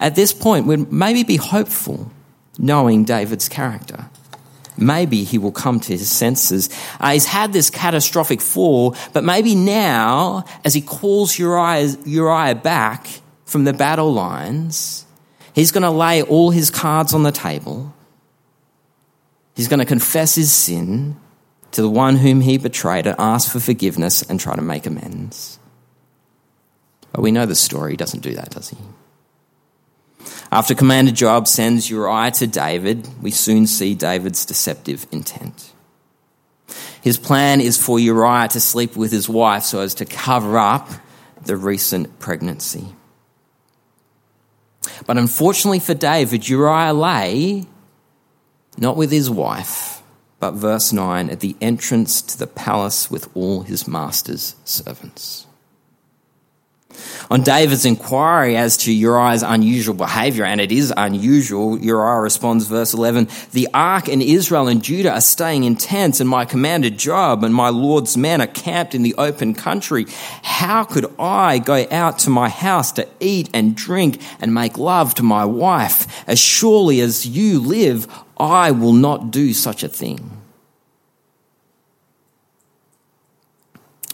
At 0.00 0.14
this 0.14 0.32
point, 0.32 0.66
we'd 0.66 0.90
maybe 0.90 1.24
be 1.24 1.36
hopeful 1.36 2.10
knowing 2.56 3.04
David's 3.04 3.46
character 3.46 4.08
maybe 4.80 5.24
he 5.24 5.38
will 5.38 5.52
come 5.52 5.80
to 5.80 5.92
his 5.92 6.08
senses. 6.08 6.70
Uh, 7.00 7.10
he's 7.10 7.26
had 7.26 7.52
this 7.52 7.68
catastrophic 7.68 8.40
fall, 8.40 8.94
but 9.12 9.24
maybe 9.24 9.56
now, 9.56 10.44
as 10.64 10.72
he 10.72 10.80
calls 10.80 11.36
Uriah, 11.36 11.96
Uriah 12.04 12.54
back 12.54 13.08
from 13.44 13.64
the 13.64 13.72
battle 13.72 14.12
lines, 14.12 15.04
he's 15.52 15.72
going 15.72 15.82
to 15.82 15.90
lay 15.90 16.22
all 16.22 16.52
his 16.52 16.70
cards 16.70 17.12
on 17.12 17.24
the 17.24 17.32
table. 17.32 17.92
He's 19.58 19.66
going 19.66 19.80
to 19.80 19.84
confess 19.84 20.36
his 20.36 20.52
sin 20.52 21.16
to 21.72 21.82
the 21.82 21.90
one 21.90 22.14
whom 22.14 22.42
he 22.42 22.58
betrayed 22.58 23.08
and 23.08 23.16
ask 23.18 23.50
for 23.50 23.58
forgiveness 23.58 24.22
and 24.22 24.38
try 24.38 24.54
to 24.54 24.62
make 24.62 24.86
amends. 24.86 25.58
But 27.10 27.22
we 27.22 27.32
know 27.32 27.44
the 27.44 27.56
story. 27.56 27.90
He 27.90 27.96
doesn't 27.96 28.22
do 28.22 28.34
that, 28.34 28.50
does 28.50 28.70
he? 28.70 28.76
After 30.52 30.76
Commander 30.76 31.10
Joab 31.10 31.48
sends 31.48 31.90
Uriah 31.90 32.30
to 32.30 32.46
David, 32.46 33.08
we 33.20 33.32
soon 33.32 33.66
see 33.66 33.96
David's 33.96 34.46
deceptive 34.46 35.08
intent. 35.10 35.72
His 37.02 37.18
plan 37.18 37.60
is 37.60 37.76
for 37.76 37.98
Uriah 37.98 38.46
to 38.50 38.60
sleep 38.60 38.94
with 38.94 39.10
his 39.10 39.28
wife 39.28 39.64
so 39.64 39.80
as 39.80 39.94
to 39.94 40.04
cover 40.04 40.56
up 40.56 40.88
the 41.42 41.56
recent 41.56 42.20
pregnancy. 42.20 42.86
But 45.04 45.18
unfortunately 45.18 45.80
for 45.80 45.94
David, 45.94 46.48
Uriah 46.48 46.94
lay 46.94 47.66
not 48.78 48.96
with 48.96 49.10
his 49.10 49.28
wife, 49.28 50.02
but 50.40 50.52
verse 50.52 50.92
9, 50.92 51.30
at 51.30 51.40
the 51.40 51.56
entrance 51.60 52.22
to 52.22 52.38
the 52.38 52.46
palace 52.46 53.10
with 53.10 53.28
all 53.34 53.62
his 53.62 53.88
master's 53.88 54.54
servants. 54.64 55.46
On 57.30 57.42
David's 57.42 57.84
inquiry 57.84 58.56
as 58.56 58.78
to 58.78 58.92
Uriah's 58.92 59.42
unusual 59.42 59.94
behavior, 59.94 60.44
and 60.44 60.60
it 60.60 60.72
is 60.72 60.92
unusual, 60.96 61.78
Uriah 61.78 62.20
responds, 62.20 62.66
verse 62.66 62.94
11, 62.94 63.28
The 63.52 63.68
ark 63.74 64.08
and 64.08 64.22
Israel 64.22 64.68
and 64.68 64.82
Judah 64.82 65.12
are 65.12 65.20
staying 65.20 65.64
in 65.64 65.76
tents, 65.76 66.20
and 66.20 66.28
my 66.28 66.46
commander 66.46 66.88
Joab 66.88 67.44
and 67.44 67.54
my 67.54 67.68
Lord's 67.68 68.16
men 68.16 68.40
are 68.40 68.46
camped 68.46 68.94
in 68.94 69.02
the 69.02 69.14
open 69.16 69.54
country. 69.54 70.06
How 70.42 70.84
could 70.84 71.06
I 71.18 71.58
go 71.58 71.86
out 71.90 72.18
to 72.20 72.30
my 72.30 72.48
house 72.48 72.92
to 72.92 73.06
eat 73.20 73.50
and 73.52 73.76
drink 73.76 74.22
and 74.40 74.54
make 74.54 74.78
love 74.78 75.14
to 75.16 75.22
my 75.22 75.44
wife? 75.44 76.26
As 76.26 76.38
surely 76.38 77.00
as 77.00 77.26
you 77.26 77.60
live, 77.60 78.06
I 78.38 78.70
will 78.70 78.92
not 78.92 79.30
do 79.30 79.52
such 79.52 79.82
a 79.82 79.88
thing. 79.88 80.38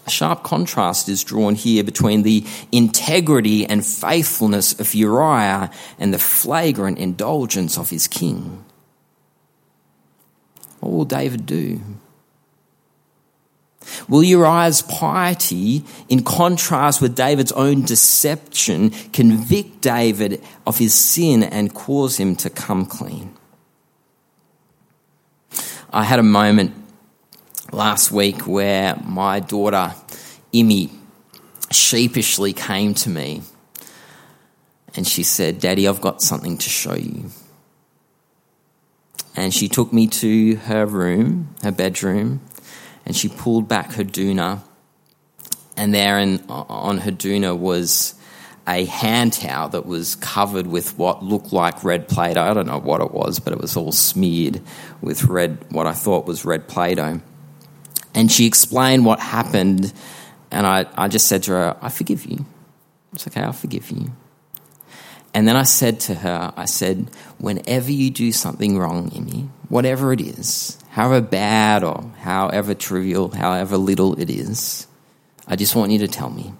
A 0.06 0.10
sharp 0.10 0.42
contrast 0.42 1.08
is 1.08 1.24
drawn 1.24 1.54
here 1.54 1.82
between 1.82 2.22
the 2.22 2.44
integrity 2.72 3.64
and 3.64 3.84
faithfulness 3.84 4.78
of 4.78 4.94
Uriah 4.94 5.70
and 5.98 6.12
the 6.12 6.18
flagrant 6.18 6.98
indulgence 6.98 7.78
of 7.78 7.90
his 7.90 8.06
king. 8.06 8.64
What 10.80 10.92
will 10.92 11.04
David 11.06 11.46
do? 11.46 11.80
Will 14.08 14.22
Uriah's 14.22 14.82
piety, 14.82 15.84
in 16.08 16.22
contrast 16.22 17.00
with 17.00 17.14
David's 17.14 17.52
own 17.52 17.82
deception, 17.82 18.90
convict 19.12 19.80
David 19.80 20.42
of 20.66 20.78
his 20.78 20.94
sin 20.94 21.42
and 21.42 21.74
cause 21.74 22.18
him 22.18 22.36
to 22.36 22.50
come 22.50 22.86
clean? 22.86 23.34
I 25.96 26.02
had 26.02 26.18
a 26.18 26.24
moment 26.24 26.74
last 27.70 28.10
week 28.10 28.48
where 28.48 28.96
my 29.06 29.38
daughter, 29.38 29.94
Imi, 30.52 30.90
sheepishly 31.70 32.52
came 32.52 32.94
to 32.94 33.08
me 33.08 33.42
and 34.96 35.06
she 35.06 35.22
said, 35.22 35.60
Daddy, 35.60 35.86
I've 35.86 36.00
got 36.00 36.20
something 36.20 36.58
to 36.58 36.68
show 36.68 36.96
you. 36.96 37.30
And 39.36 39.54
she 39.54 39.68
took 39.68 39.92
me 39.92 40.08
to 40.08 40.56
her 40.56 40.84
room, 40.84 41.54
her 41.62 41.70
bedroom, 41.70 42.40
and 43.06 43.14
she 43.14 43.28
pulled 43.28 43.68
back 43.68 43.92
her 43.92 44.02
doona. 44.02 44.62
And 45.76 45.94
there 45.94 46.18
in, 46.18 46.40
on 46.48 46.98
her 46.98 47.12
doona 47.12 47.56
was 47.56 48.16
a 48.66 48.84
hand 48.86 49.32
towel 49.34 49.68
that 49.70 49.84
was 49.86 50.14
covered 50.16 50.66
with 50.66 50.96
what 50.98 51.22
looked 51.22 51.52
like 51.52 51.84
red 51.84 52.08
Play 52.08 52.34
Doh. 52.34 52.42
I 52.42 52.54
don't 52.54 52.66
know 52.66 52.80
what 52.80 53.00
it 53.00 53.12
was, 53.12 53.38
but 53.38 53.52
it 53.52 53.60
was 53.60 53.76
all 53.76 53.92
smeared 53.92 54.60
with 55.00 55.24
red, 55.24 55.58
what 55.70 55.86
I 55.86 55.92
thought 55.92 56.26
was 56.26 56.44
red 56.44 56.66
Play 56.68 56.94
Doh. 56.94 57.20
And 58.14 58.30
she 58.32 58.46
explained 58.46 59.04
what 59.04 59.20
happened, 59.20 59.92
and 60.50 60.66
I, 60.66 60.86
I 60.96 61.08
just 61.08 61.26
said 61.26 61.42
to 61.44 61.50
her, 61.52 61.76
I 61.82 61.88
forgive 61.88 62.24
you. 62.24 62.46
It's 63.12 63.26
okay, 63.26 63.42
I'll 63.42 63.52
forgive 63.52 63.90
you. 63.90 64.12
and 65.34 65.48
then 65.48 65.56
I 65.56 65.64
said 65.64 66.00
to 66.00 66.14
her, 66.14 66.52
I 66.56 66.64
said, 66.64 67.10
whenever 67.38 67.90
you 67.90 68.10
do 68.10 68.30
something 68.32 68.78
wrong, 68.78 69.10
Imi, 69.10 69.48
whatever 69.68 70.12
it 70.12 70.20
is, 70.20 70.78
however 70.90 71.20
bad 71.20 71.82
or 71.82 72.04
however 72.20 72.72
trivial, 72.72 73.28
however 73.30 73.76
little 73.76 74.18
it 74.18 74.30
is, 74.30 74.86
I 75.46 75.56
just 75.56 75.74
want 75.74 75.90
you 75.90 75.98
to 75.98 76.08
tell 76.08 76.30
me. 76.30 76.54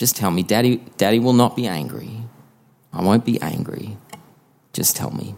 Just 0.00 0.16
tell 0.16 0.30
me. 0.30 0.42
Daddy, 0.42 0.78
Daddy 0.96 1.18
will 1.18 1.34
not 1.34 1.54
be 1.54 1.66
angry. 1.66 2.22
I 2.90 3.02
won't 3.02 3.26
be 3.26 3.38
angry. 3.42 3.98
Just 4.72 4.96
tell 4.96 5.10
me. 5.10 5.34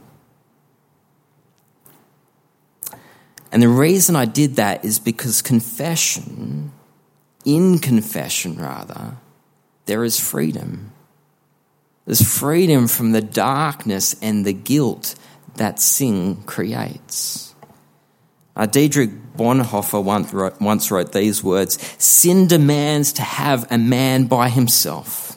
And 3.50 3.60
the 3.60 3.68
reason 3.68 4.14
I 4.14 4.24
did 4.24 4.54
that 4.56 4.84
is 4.84 5.00
because 5.00 5.42
confession, 5.42 6.70
in 7.44 7.80
confession 7.80 8.56
rather, 8.56 9.16
there 9.86 10.04
is 10.04 10.20
freedom. 10.20 10.92
There's 12.06 12.22
freedom 12.22 12.86
from 12.86 13.10
the 13.10 13.20
darkness 13.20 14.14
and 14.22 14.46
the 14.46 14.52
guilt 14.52 15.16
that 15.56 15.80
sin 15.80 16.36
creates. 16.44 17.51
Uh, 18.54 18.66
Dietrich 18.66 19.10
Bonhoeffer 19.36 20.02
once 20.02 20.32
wrote, 20.32 20.60
once 20.60 20.90
wrote 20.90 21.12
these 21.12 21.42
words 21.42 21.78
Sin 21.98 22.46
demands 22.46 23.12
to 23.14 23.22
have 23.22 23.70
a 23.70 23.78
man 23.78 24.26
by 24.26 24.48
himself 24.48 25.32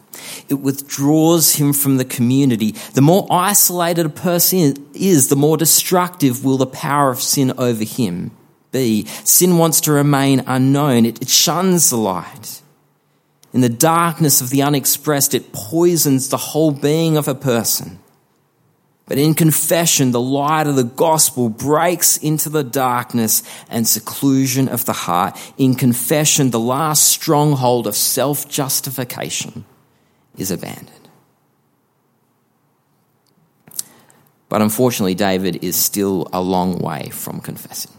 it 0.49 0.55
withdraws 0.55 1.55
him 1.55 1.73
from 1.73 1.97
the 1.97 2.05
community. 2.05 2.71
The 2.93 3.01
more 3.01 3.27
isolated 3.31 4.05
a 4.05 4.09
person 4.09 4.87
is, 4.93 5.27
the 5.27 5.35
more 5.35 5.57
destructive 5.57 6.43
will 6.43 6.57
the 6.57 6.67
power 6.67 7.09
of 7.09 7.21
sin 7.21 7.53
over 7.57 7.83
him 7.83 8.31
be. 8.71 9.05
Sin 9.23 9.57
wants 9.57 9.81
to 9.81 9.91
remain 9.91 10.43
unknown, 10.45 11.05
it, 11.05 11.21
it 11.21 11.29
shuns 11.29 11.89
the 11.89 11.97
light. 11.97 12.61
In 13.53 13.61
the 13.61 13.69
darkness 13.69 14.41
of 14.41 14.49
the 14.49 14.61
unexpressed, 14.61 15.33
it 15.33 15.53
poisons 15.53 16.29
the 16.29 16.37
whole 16.37 16.71
being 16.71 17.17
of 17.17 17.27
a 17.27 17.35
person. 17.35 17.99
But 19.07 19.19
in 19.19 19.35
confession, 19.35 20.11
the 20.11 20.21
light 20.21 20.65
of 20.65 20.75
the 20.75 20.83
gospel 20.83 21.49
breaks 21.49 22.17
into 22.17 22.49
the 22.49 22.63
darkness 22.63 23.43
and 23.69 23.87
seclusion 23.87 24.67
of 24.67 24.85
the 24.85 24.93
heart. 24.93 25.37
In 25.57 25.75
confession, 25.75 26.49
the 26.49 26.59
last 26.59 27.03
stronghold 27.03 27.85
of 27.85 27.95
self 27.95 28.49
justification 28.49 29.63
is 30.37 30.49
abandoned. 30.49 30.89
But 34.49 34.61
unfortunately, 34.61 35.15
David 35.15 35.63
is 35.63 35.75
still 35.75 36.27
a 36.33 36.41
long 36.41 36.79
way 36.79 37.09
from 37.09 37.41
confessing. 37.41 37.91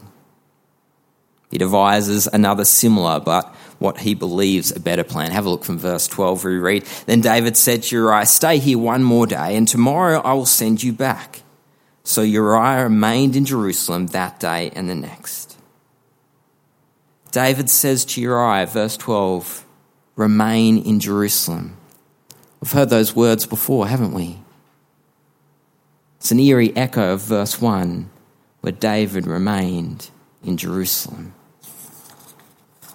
He 1.51 1.59
devises 1.59 2.27
another 2.27 2.65
similar, 2.65 3.21
but 3.21 3.55
what 3.79 3.99
he 3.99 4.15
believes 4.15 4.71
a 4.71 4.81
better 4.81 5.05
plan. 5.05 5.31
Have 5.31 5.47
a 5.47 5.51
look 5.51 5.65
from 5.65 5.79
verse 5.79 6.09
12 6.09 6.45
where 6.45 6.53
we 6.53 6.59
read 6.59 6.85
Then 7.07 7.21
David 7.21 7.57
said 7.57 7.83
to 7.85 7.97
Uriah, 7.97 8.27
Stay 8.27 8.59
here 8.59 8.79
one 8.79 9.03
more 9.03 9.27
day, 9.27 9.57
and 9.57 9.67
tomorrow 9.67 10.21
I 10.21 10.33
will 10.33 10.47
send 10.47 10.83
you 10.83 10.93
back. 10.93 11.43
So 12.05 12.23
Uriah 12.23 12.85
remained 12.85 13.37
in 13.37 13.45
Jerusalem 13.45 14.09
that 14.09 14.39
day 14.39 14.71
and 14.75 14.89
the 14.89 14.95
next. 14.95 15.59
David 17.33 17.69
says 17.69 18.05
to 18.07 18.21
Uriah, 18.21 18.67
verse 18.67 18.97
12, 18.97 19.65
Remain 20.15 20.79
in 20.79 21.01
Jerusalem. 21.01 21.77
We've 22.61 22.73
heard 22.73 22.89
those 22.89 23.15
words 23.15 23.45
before, 23.45 23.87
haven't 23.87 24.13
we? 24.13 24.39
It's 26.17 26.31
an 26.33 26.41
eerie 26.41 26.75
echo 26.75 27.13
of 27.13 27.21
verse 27.21 27.61
1 27.61 28.11
where 28.63 28.73
David 28.73 29.29
remained 29.29 30.11
in 30.43 30.57
Jerusalem. 30.57 31.35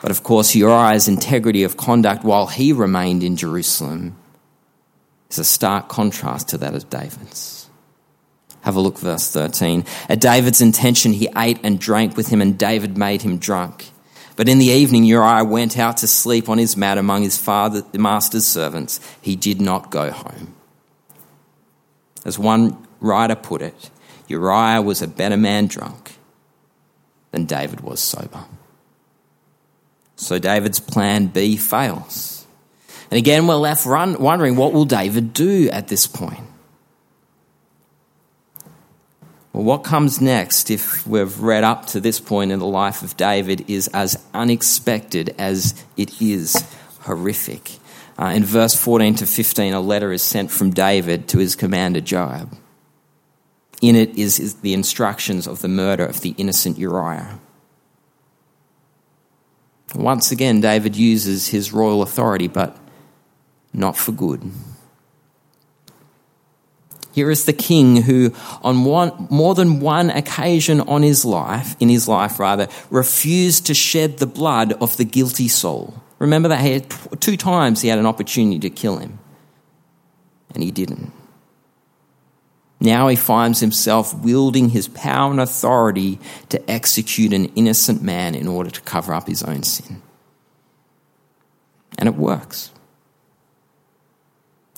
But 0.02 0.12
of 0.12 0.24
course, 0.24 0.56
Uriah's 0.56 1.08
integrity 1.08 1.64
of 1.64 1.78
conduct 1.78 2.24
while 2.24 2.48
he 2.48 2.74
remained 2.74 3.24
in 3.24 3.36
Jerusalem 3.36 4.16
is 5.30 5.38
a 5.38 5.46
stark 5.46 5.88
contrast 5.90 6.50
to 6.50 6.58
that 6.58 6.74
of 6.74 6.90
David's. 6.90 7.70
Have 8.62 8.76
a 8.76 8.80
look, 8.80 9.00
verse 9.00 9.32
13. 9.32 9.86
At 10.10 10.20
David's 10.20 10.62
intention, 10.62 11.14
he 11.14 11.30
ate 11.36 11.60
and 11.64 11.80
drank 11.80 12.18
with 12.18 12.28
him, 12.28 12.42
and 12.42 12.58
David 12.58 12.98
made 12.98 13.22
him 13.22 13.38
drunk. 13.38 13.90
But 14.36 14.50
in 14.50 14.60
the 14.60 14.68
evening, 14.68 15.04
Uriah 15.04 15.44
went 15.44 15.78
out 15.78 15.98
to 15.98 16.08
sleep 16.08 16.50
on 16.50 16.58
his 16.58 16.78
mat 16.78 16.98
among 16.98 17.24
his 17.24 17.38
father, 17.38 17.82
the 17.82 18.00
master's 18.00 18.46
servants. 18.46 19.00
He 19.22 19.36
did 19.36 19.62
not 19.62 19.92
go 19.92 20.12
home. 20.12 20.56
As 22.24 22.40
one 22.40 22.88
writer 23.00 23.36
put 23.36 23.62
it, 23.62 23.90
Uriah 24.28 24.82
was 24.82 25.02
a 25.02 25.08
better 25.08 25.38
man 25.38 25.68
drunk 25.68 26.18
than 27.32 27.46
David 27.46 27.82
was 27.82 28.00
sober. 28.00 28.46
So 30.22 30.38
David's 30.38 30.80
plan 30.80 31.28
B 31.28 31.58
fails. 31.58 32.46
And 33.10 33.18
again, 33.18 33.48
we're 33.48 33.56
left 33.56 33.88
run, 33.88 34.22
wondering 34.22 34.56
what 34.56 34.72
will 34.72 34.86
David 34.86 35.34
do 35.34 35.68
at 35.72 35.88
this 35.88 36.06
point? 36.06 36.46
Well, 39.52 39.64
what 39.64 39.84
comes 39.84 40.22
next, 40.22 40.70
if 40.70 41.06
we've 41.08 41.40
read 41.40 41.64
up 41.64 41.88
to 41.88 42.00
this 42.00 42.20
point 42.20 42.52
in 42.52 42.60
the 42.60 42.68
life 42.68 43.02
of 43.02 43.18
David, 43.18 43.68
is 43.68 43.90
as 43.96 44.24
unexpected 44.32 45.34
as 45.40 45.84
it 45.98 46.22
is 46.22 46.56
horrific. 47.00 47.80
Uh, 48.18 48.28
in 48.28 48.44
verse 48.44 48.76
14 48.76 49.16
to 49.16 49.26
15, 49.26 49.74
a 49.74 49.82
letter 49.82 50.12
is 50.12 50.22
sent 50.22 50.52
from 50.52 50.70
David 50.70 51.28
to 51.30 51.40
his 51.40 51.56
commander 51.56 52.00
Joab. 52.00 52.56
In 53.82 53.96
it 53.96 54.16
is, 54.16 54.40
is 54.40 54.54
the 54.62 54.76
instructions 54.76 55.48
of 55.48 55.64
the 55.64 55.68
murder 55.68 56.06
of 56.06 56.22
the 56.22 56.36
innocent 56.38 56.78
Uriah. 56.78 57.40
Once 59.96 60.32
again, 60.32 60.62
David 60.62 60.96
uses 60.96 61.48
his 61.48 61.74
royal 61.74 62.02
authority, 62.02 62.48
but 62.48 62.78
not 63.74 63.98
for 63.98 64.12
good. 64.12 64.52
Here 67.14 67.30
is 67.30 67.46
the 67.46 67.54
king 67.54 68.04
who, 68.04 68.34
on 68.64 68.86
one, 68.86 69.28
more 69.30 69.54
than 69.54 69.82
one 69.82 70.10
occasion 70.10 70.80
on 70.82 71.04
his 71.04 71.26
life, 71.26 71.76
in 71.80 71.90
his 71.90 72.08
life 72.08 72.40
rather, 72.40 72.68
refused 72.90 73.66
to 73.66 73.74
shed 73.74 74.18
the 74.18 74.28
blood 74.28 74.74
of 74.82 74.96
the 74.96 75.04
guilty 75.04 75.50
Saul. 75.50 76.02
Remember 76.20 76.48
that 76.48 76.62
he 76.62 76.72
had, 76.74 76.90
two 77.20 77.36
times 77.36 77.82
he 77.82 77.90
had 77.90 78.00
an 78.00 78.06
opportunity 78.06 78.60
to 78.60 78.70
kill 78.70 78.98
him, 78.98 79.20
and 80.54 80.64
he 80.64 80.72
didn't. 80.72 81.12
Now 82.82 83.08
he 83.10 83.16
finds 83.16 83.60
himself 83.60 84.12
wielding 84.12 84.70
his 84.70 84.88
power 84.88 85.30
and 85.30 85.40
authority 85.40 86.20
to 86.50 86.70
execute 86.70 87.32
an 87.32 87.46
innocent 87.54 88.02
man 88.02 88.34
in 88.34 88.48
order 88.48 88.72
to 88.72 88.82
cover 88.82 89.14
up 89.14 89.28
his 89.28 89.44
own 89.44 89.62
sin. 89.62 90.02
And 92.00 92.10
it 92.10 92.16
works. 92.16 92.72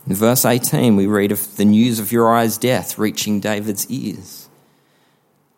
In 0.05 0.15
verse 0.15 0.43
18, 0.43 0.97
we 0.97 1.07
read 1.07 1.31
of 1.31 1.55
the 1.55 1.63
news 1.63 1.99
of 1.99 2.11
Uriah's 2.11 2.57
death 2.57 2.99
reaching 2.99 3.39
David's 3.39 3.89
ears. 3.89 4.49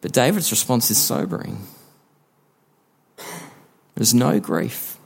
But 0.02 0.12
David's 0.12 0.52
response 0.52 0.92
is 0.92 1.02
sobering. 1.02 1.66
There's 3.96 4.14
no 4.14 4.40
grief, 4.40 4.98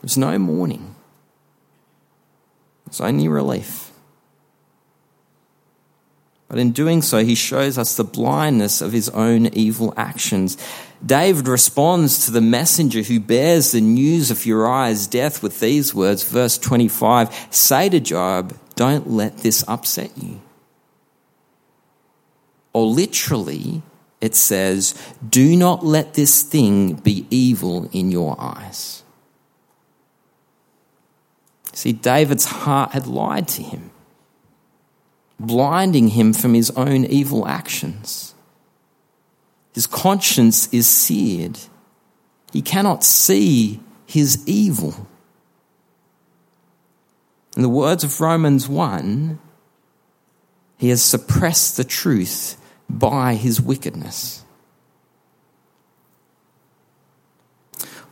there's 0.00 0.16
no 0.16 0.38
mourning, 0.38 0.94
there's 2.86 3.00
only 3.00 3.28
relief. 3.28 3.92
But 6.52 6.58
in 6.58 6.72
doing 6.72 7.00
so, 7.00 7.24
he 7.24 7.34
shows 7.34 7.78
us 7.78 7.96
the 7.96 8.04
blindness 8.04 8.82
of 8.82 8.92
his 8.92 9.08
own 9.08 9.46
evil 9.54 9.94
actions. 9.96 10.58
David 11.04 11.48
responds 11.48 12.26
to 12.26 12.30
the 12.30 12.42
messenger 12.42 13.00
who 13.00 13.20
bears 13.20 13.72
the 13.72 13.80
news 13.80 14.30
of 14.30 14.44
Uriah's 14.44 15.06
death 15.06 15.42
with 15.42 15.60
these 15.60 15.94
words, 15.94 16.24
verse 16.24 16.58
25 16.58 17.48
Say 17.50 17.88
to 17.88 18.00
Joab, 18.00 18.54
don't 18.74 19.08
let 19.08 19.38
this 19.38 19.66
upset 19.66 20.10
you. 20.18 20.42
Or 22.74 22.84
literally, 22.84 23.80
it 24.20 24.34
says, 24.34 24.94
Do 25.26 25.56
not 25.56 25.86
let 25.86 26.12
this 26.12 26.42
thing 26.42 26.96
be 26.96 27.26
evil 27.30 27.88
in 27.92 28.10
your 28.10 28.36
eyes. 28.38 29.04
See, 31.72 31.94
David's 31.94 32.44
heart 32.44 32.90
had 32.90 33.06
lied 33.06 33.48
to 33.48 33.62
him 33.62 33.91
blinding 35.38 36.08
him 36.08 36.32
from 36.32 36.54
his 36.54 36.70
own 36.72 37.04
evil 37.04 37.46
actions. 37.46 38.34
His 39.74 39.86
conscience 39.86 40.72
is 40.72 40.86
seared. 40.86 41.58
He 42.52 42.62
cannot 42.62 43.04
see 43.04 43.80
his 44.06 44.46
evil. 44.46 45.06
In 47.56 47.62
the 47.62 47.68
words 47.68 48.04
of 48.04 48.20
Romans 48.20 48.68
1, 48.68 49.38
he 50.78 50.88
has 50.88 51.02
suppressed 51.02 51.76
the 51.76 51.84
truth 51.84 52.56
by 52.88 53.34
his 53.34 53.60
wickedness. 53.60 54.44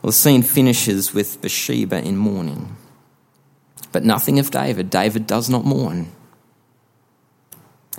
Well, 0.01 0.09
the 0.09 0.13
scene 0.13 0.41
finishes 0.41 1.13
with 1.13 1.41
Bathsheba 1.41 2.03
in 2.03 2.17
mourning. 2.17 2.75
But 3.91 4.03
nothing 4.03 4.39
of 4.39 4.49
David. 4.49 4.89
David 4.89 5.27
does 5.27 5.49
not 5.49 5.65
mourn. 5.65 6.11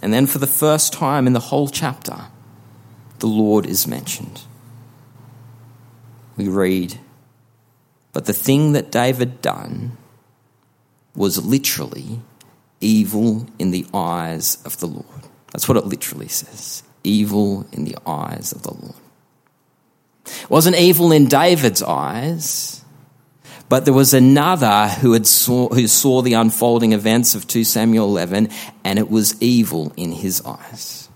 And 0.03 0.13
then, 0.13 0.27
for 0.27 0.39
the 0.39 0.47
first 0.49 0.93
time 0.93 1.27
in 1.27 1.33
the 1.33 1.41
whole 1.41 1.69
chapter, 1.69 2.27
the 3.21 3.29
Lord 3.29 3.65
is 3.65 3.87
mentioned. 3.87 4.43
We 6.37 6.49
read, 6.49 6.99
But 8.13 8.27
the 8.27 8.33
thing 8.33 8.73
that 8.73 8.91
David 8.91 9.41
done 9.41 9.97
was 11.15 11.45
literally 11.45 12.21
evil 12.81 13.47
in 13.59 13.71
the 13.71 13.87
eyes 13.95 14.59
of 14.65 14.79
the 14.79 14.89
Lord. 14.89 15.07
That's 15.53 15.69
what 15.69 15.77
it 15.77 15.87
literally 15.87 16.29
says 16.29 16.83
evil 17.05 17.67
in 17.73 17.85
the 17.85 17.97
eyes 18.07 18.53
of 18.53 18.63
the 18.63 18.73
Lord. 18.73 18.95
It 20.25 20.51
wasn't 20.51 20.77
evil 20.77 21.11
in 21.11 21.27
David's 21.27 21.83
eyes, 21.83 22.82
but 23.73 23.87
there 23.87 23.95
was 23.95 24.13
another 24.13 24.87
who, 25.01 25.15
had 25.15 25.27
saw, 25.27 25.67
who 25.71 25.87
saw 25.87 26.21
the 26.21 26.35
unfolding 26.35 26.93
events 26.93 27.35
of 27.35 27.49
2 27.49 27.65
Samuel 27.65 28.05
11, 28.05 28.51
and 28.85 28.99
it 28.99 29.11
was 29.11 29.41
evil 29.41 29.95
in 29.97 30.13
his 30.13 30.45
eyes. 30.45 31.09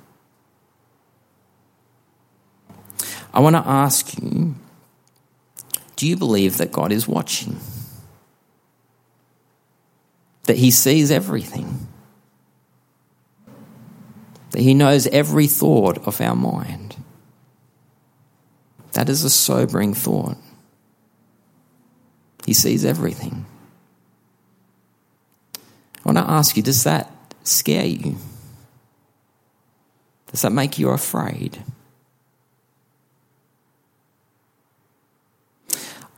I 3.35 3.41
want 3.41 3.57
to 3.57 3.63
ask 3.69 4.17
you 4.17 4.55
do 5.97 6.07
you 6.07 6.17
believe 6.17 6.57
that 6.57 6.73
God 6.73 6.93
is 6.93 7.07
watching? 7.07 7.61
That 10.45 10.57
He 10.57 10.71
sees 10.71 11.11
everything? 11.11 11.87
That 14.53 14.63
He 14.63 14.73
knows 14.73 15.07
every 15.09 15.47
thought 15.47 15.99
of 16.07 16.23
our 16.23 16.35
mind? 16.35 16.97
That 18.93 19.11
is 19.11 19.25
a 19.25 19.31
sobering 19.31 19.93
thought. 19.93 20.39
He 22.47 22.55
sees 22.55 22.85
everything. 22.85 23.45
I 25.57 26.03
want 26.05 26.19
to 26.19 26.31
ask 26.31 26.57
you 26.57 26.63
does 26.63 26.85
that 26.85 27.11
scare 27.43 27.85
you? 27.85 28.17
Does 30.31 30.43
that 30.43 30.53
make 30.53 30.79
you 30.79 30.91
afraid? 30.91 31.59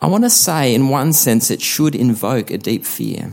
I 0.00 0.06
want 0.06 0.24
to 0.24 0.30
say, 0.30 0.74
in 0.74 0.90
one 0.90 1.12
sense, 1.12 1.50
it 1.50 1.62
should 1.62 1.94
invoke 1.94 2.50
a 2.50 2.58
deep 2.58 2.84
fear. 2.84 3.32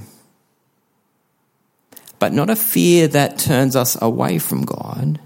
But 2.17 2.33
not 2.33 2.49
a 2.49 2.55
fear 2.55 3.07
that 3.09 3.37
turns 3.37 3.75
us 3.75 4.01
away 4.01 4.39
from 4.39 4.63
God, 4.63 5.19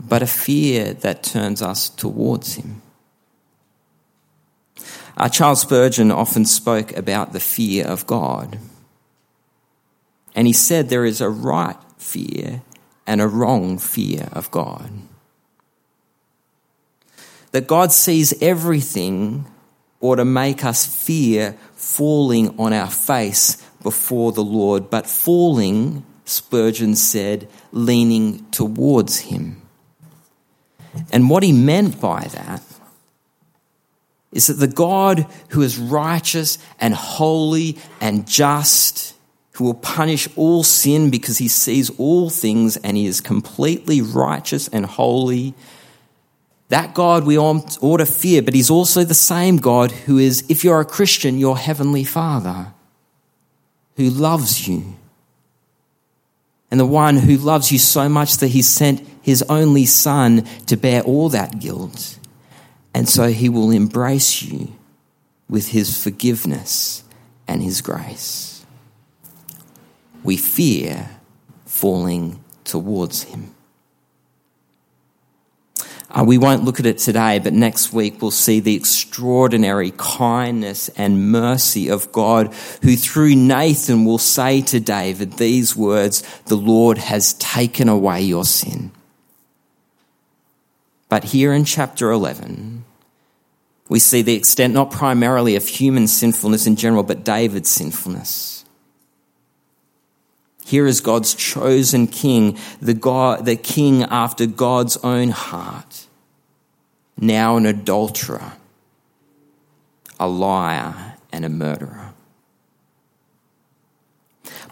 but 0.00 0.20
a 0.20 0.26
fear 0.26 0.94
that 0.94 1.22
turns 1.22 1.62
us 1.62 1.88
towards 1.88 2.56
Him. 2.56 2.82
Uh, 5.18 5.28
Charles 5.28 5.62
Spurgeon 5.62 6.12
often 6.12 6.44
spoke 6.44 6.96
about 6.96 7.32
the 7.32 7.40
fear 7.40 7.84
of 7.84 8.06
God. 8.06 8.58
And 10.36 10.46
he 10.46 10.52
said 10.52 10.88
there 10.88 11.04
is 11.04 11.20
a 11.20 11.28
right 11.28 11.76
fear 11.98 12.62
and 13.04 13.20
a 13.20 13.26
wrong 13.26 13.78
fear 13.78 14.28
of 14.32 14.48
God. 14.52 14.90
That 17.50 17.66
God 17.66 17.90
sees 17.90 18.40
everything 18.40 19.46
or 19.98 20.14
to 20.14 20.24
make 20.24 20.64
us 20.64 20.86
fear 20.86 21.58
falling 21.74 22.56
on 22.56 22.72
our 22.72 22.90
face 22.90 23.56
before 23.82 24.30
the 24.30 24.44
Lord, 24.44 24.88
but 24.88 25.08
falling, 25.08 26.04
Spurgeon 26.24 26.94
said, 26.94 27.48
leaning 27.72 28.48
towards 28.50 29.18
Him. 29.20 29.62
And 31.10 31.28
what 31.28 31.42
he 31.42 31.52
meant 31.52 32.00
by 32.00 32.28
that 32.32 32.62
is 34.32 34.48
that 34.48 34.54
the 34.54 34.66
God 34.66 35.26
who 35.50 35.62
is 35.62 35.78
righteous 35.78 36.58
and 36.80 36.94
holy 36.94 37.78
and 38.00 38.26
just, 38.26 39.14
who 39.52 39.64
will 39.64 39.74
punish 39.74 40.28
all 40.36 40.62
sin 40.62 41.10
because 41.10 41.38
he 41.38 41.48
sees 41.48 41.90
all 41.98 42.30
things 42.30 42.76
and 42.76 42.96
he 42.96 43.06
is 43.06 43.20
completely 43.20 44.02
righteous 44.02 44.68
and 44.68 44.86
holy 44.86 45.54
that 46.68 46.94
God 46.94 47.24
we 47.24 47.38
ought 47.38 47.96
to 47.96 48.06
fear, 48.06 48.42
but 48.42 48.54
He's 48.54 48.70
also 48.70 49.04
the 49.04 49.14
same 49.14 49.56
God 49.56 49.90
who 49.90 50.18
is, 50.18 50.44
if 50.48 50.64
you're 50.64 50.80
a 50.80 50.84
Christian, 50.84 51.38
your 51.38 51.56
Heavenly 51.56 52.04
Father, 52.04 52.72
who 53.96 54.10
loves 54.10 54.68
you. 54.68 54.94
And 56.70 56.78
the 56.78 56.86
one 56.86 57.16
who 57.16 57.38
loves 57.38 57.72
you 57.72 57.78
so 57.78 58.08
much 58.08 58.36
that 58.38 58.48
He 58.48 58.60
sent 58.60 59.06
His 59.22 59.42
only 59.48 59.86
Son 59.86 60.46
to 60.66 60.76
bear 60.76 61.02
all 61.02 61.30
that 61.30 61.58
guilt. 61.58 62.17
And 62.98 63.08
so 63.08 63.28
He 63.28 63.48
will 63.48 63.70
embrace 63.70 64.42
you 64.42 64.72
with 65.48 65.68
His 65.68 66.02
forgiveness 66.02 67.04
and 67.46 67.62
His 67.62 67.80
grace. 67.80 68.66
We 70.24 70.36
fear 70.36 71.08
falling 71.64 72.42
towards 72.64 73.22
Him. 73.22 73.54
Uh, 76.10 76.24
we 76.26 76.38
won't 76.38 76.64
look 76.64 76.80
at 76.80 76.86
it 76.86 76.98
today, 76.98 77.38
but 77.38 77.52
next 77.52 77.92
week 77.92 78.20
we'll 78.20 78.32
see 78.32 78.58
the 78.58 78.74
extraordinary 78.74 79.92
kindness 79.96 80.88
and 80.96 81.30
mercy 81.30 81.88
of 81.88 82.10
God, 82.10 82.52
who 82.82 82.96
through 82.96 83.36
Nathan 83.36 84.06
will 84.06 84.18
say 84.18 84.60
to 84.62 84.80
David 84.80 85.34
these 85.34 85.76
words 85.76 86.22
The 86.46 86.56
Lord 86.56 86.98
has 86.98 87.34
taken 87.34 87.88
away 87.88 88.22
your 88.22 88.44
sin. 88.44 88.90
But 91.08 91.24
here 91.24 91.52
in 91.52 91.64
chapter 91.64 92.10
11, 92.10 92.67
we 93.88 93.98
see 93.98 94.22
the 94.22 94.34
extent 94.34 94.74
not 94.74 94.90
primarily 94.90 95.56
of 95.56 95.66
human 95.66 96.06
sinfulness 96.06 96.66
in 96.66 96.76
general, 96.76 97.02
but 97.02 97.24
David's 97.24 97.70
sinfulness. 97.70 98.64
Here 100.64 100.86
is 100.86 101.00
God's 101.00 101.34
chosen 101.34 102.06
king, 102.06 102.58
the, 102.80 102.92
God, 102.92 103.46
the 103.46 103.56
king 103.56 104.02
after 104.02 104.44
God's 104.44 104.98
own 104.98 105.30
heart, 105.30 106.06
now 107.16 107.56
an 107.56 107.64
adulterer, 107.64 108.52
a 110.20 110.28
liar, 110.28 111.14
and 111.32 111.46
a 111.46 111.48
murderer. 111.48 112.07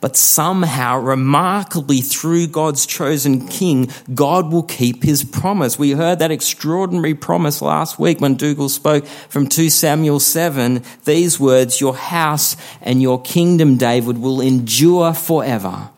But 0.07 0.15
somehow, 0.15 1.01
remarkably, 1.01 2.01
through 2.01 2.47
God's 2.47 2.87
chosen 2.87 3.49
king, 3.49 3.91
God 4.15 4.53
will 4.53 4.63
keep 4.63 5.03
his 5.03 5.25
promise. 5.25 5.81
We 5.81 5.91
heard 5.91 6.21
that 6.21 6.31
extraordinary 6.31 7.17
promise 7.17 7.61
last 7.61 7.99
week 7.99 8.21
when 8.21 8.37
Dougal 8.37 8.69
spoke 8.69 9.05
from 9.05 9.49
2 9.49 9.69
Samuel 9.69 10.21
7. 10.21 10.85
These 11.07 11.41
words, 11.41 11.81
Your 11.81 11.97
house 11.97 12.57
and 12.81 13.03
your 13.03 13.21
kingdom, 13.21 13.79
David, 13.79 14.19
will 14.19 14.41
endure 14.41 15.13
forever. 15.13 15.91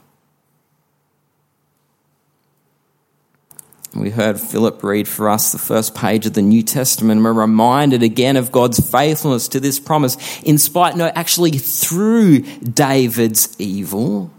We 3.98 4.10
heard 4.10 4.38
Philip 4.38 4.82
read 4.84 5.08
for 5.08 5.28
us 5.28 5.50
the 5.50 5.58
first 5.58 5.94
page 5.94 6.24
of 6.24 6.34
the 6.34 6.42
New 6.42 6.62
Testament. 6.62 7.22
We're 7.22 7.32
reminded 7.32 8.02
again 8.02 8.36
of 8.36 8.52
God's 8.52 8.78
faithfulness 8.90 9.48
to 9.48 9.60
this 9.60 9.80
promise, 9.80 10.16
in 10.42 10.58
spite, 10.58 10.96
no, 10.96 11.08
actually 11.14 11.52
through 11.52 12.40
David's 12.60 13.56
evil, 13.58 14.30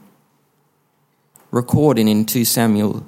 recording 1.52 2.08
in 2.08 2.26
2 2.26 2.46
Samuel 2.46 3.06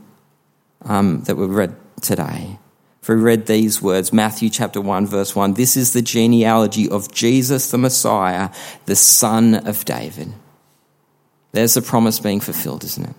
um, 0.83 1.23
that 1.23 1.37
we 1.37 1.45
read 1.45 1.75
today. 2.01 2.57
For 3.01 3.15
we 3.15 3.23
read 3.23 3.45
these 3.45 3.81
words, 3.81 4.11
Matthew 4.11 4.49
chapter 4.49 4.81
1, 4.81 5.07
verse 5.07 5.35
1. 5.35 5.53
This 5.53 5.77
is 5.77 5.93
the 5.93 6.01
genealogy 6.01 6.89
of 6.89 7.11
Jesus 7.11 7.71
the 7.71 7.77
Messiah, 7.77 8.49
the 8.85 8.95
son 8.95 9.55
of 9.55 9.85
David. 9.85 10.33
There's 11.53 11.73
the 11.73 11.81
promise 11.81 12.19
being 12.19 12.41
fulfilled, 12.41 12.83
isn't 12.83 13.09
it? 13.09 13.15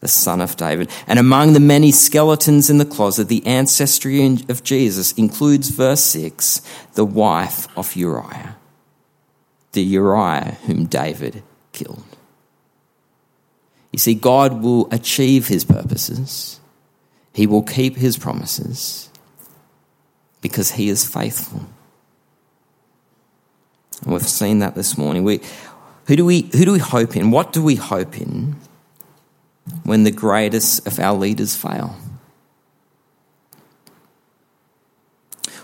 The 0.00 0.08
son 0.08 0.40
of 0.40 0.56
David. 0.56 0.90
And 1.06 1.18
among 1.18 1.52
the 1.52 1.60
many 1.60 1.92
skeletons 1.92 2.70
in 2.70 2.78
the 2.78 2.84
closet, 2.84 3.28
the 3.28 3.46
ancestry 3.46 4.24
of 4.48 4.64
Jesus 4.64 5.12
includes 5.12 5.68
verse 5.68 6.02
6 6.02 6.62
the 6.94 7.04
wife 7.04 7.68
of 7.76 7.94
Uriah, 7.94 8.56
the 9.72 9.82
Uriah 9.82 10.56
whom 10.66 10.86
David 10.86 11.42
killed. 11.72 12.02
You 13.92 13.98
see, 13.98 14.14
God 14.14 14.62
will 14.62 14.88
achieve 14.92 15.48
his 15.48 15.64
purposes, 15.64 16.60
he 17.32 17.46
will 17.46 17.62
keep 17.62 17.96
his 17.96 18.16
promises 18.16 19.10
because 20.40 20.72
he 20.72 20.88
is 20.88 21.04
faithful. 21.04 21.66
And 24.02 24.12
we've 24.12 24.22
seen 24.22 24.60
that 24.60 24.74
this 24.74 24.96
morning. 24.96 25.24
We, 25.24 25.40
who, 26.06 26.16
do 26.16 26.24
we, 26.24 26.42
who 26.52 26.64
do 26.64 26.72
we 26.72 26.78
hope 26.78 27.16
in? 27.16 27.30
What 27.30 27.52
do 27.52 27.62
we 27.62 27.74
hope 27.74 28.18
in? 28.18 28.56
When 29.84 30.04
the 30.04 30.10
greatest 30.10 30.86
of 30.86 30.98
our 30.98 31.16
leaders 31.16 31.56
fail? 31.56 31.96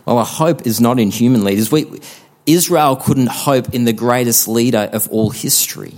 Well, 0.04 0.18
our 0.18 0.24
hope 0.24 0.66
is 0.66 0.80
not 0.80 1.00
in 1.00 1.10
human 1.10 1.44
leaders. 1.44 1.72
We, 1.72 2.00
Israel 2.46 2.96
couldn't 2.96 3.28
hope 3.28 3.74
in 3.74 3.84
the 3.84 3.92
greatest 3.92 4.46
leader 4.46 4.88
of 4.92 5.08
all 5.08 5.30
history. 5.30 5.94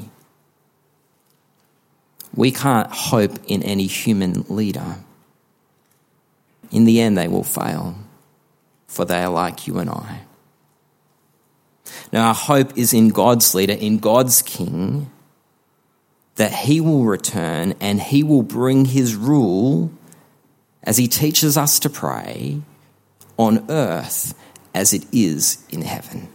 We 2.35 2.51
can't 2.51 2.91
hope 2.91 3.39
in 3.47 3.63
any 3.63 3.87
human 3.87 4.45
leader. 4.49 4.97
In 6.71 6.85
the 6.85 7.01
end, 7.01 7.19
they 7.19 7.29
will 7.29 7.45
fail, 7.45 7.97
for 8.87 9.05
they 9.05 9.23
are 9.23 9.31
like 9.31 9.67
you 9.67 9.79
and 9.79 9.91
I. 9.91 10.21
Now, 12.13 12.29
our 12.29 12.35
hope 12.35 12.77
is 12.77 12.93
in 12.93 13.09
God's 13.09 13.55
leader, 13.55 13.73
in 13.73 13.99
God's 13.99 14.41
king, 14.43 15.11
that 16.39 16.53
he 16.53 16.81
will 16.81 17.05
return 17.05 17.75
and 17.81 18.01
he 18.01 18.23
will 18.23 18.45
bring 18.45 18.85
his 18.85 19.17
rule 19.17 19.91
as 20.85 20.97
he 20.97 21.09
teaches 21.09 21.59
us 21.59 21.81
to 21.81 21.91
pray 21.91 22.63
on 23.37 23.69
earth 23.69 24.35
as 24.73 24.93
it 24.93 25.05
is 25.13 25.65
in 25.71 25.83
heaven. 25.83 26.29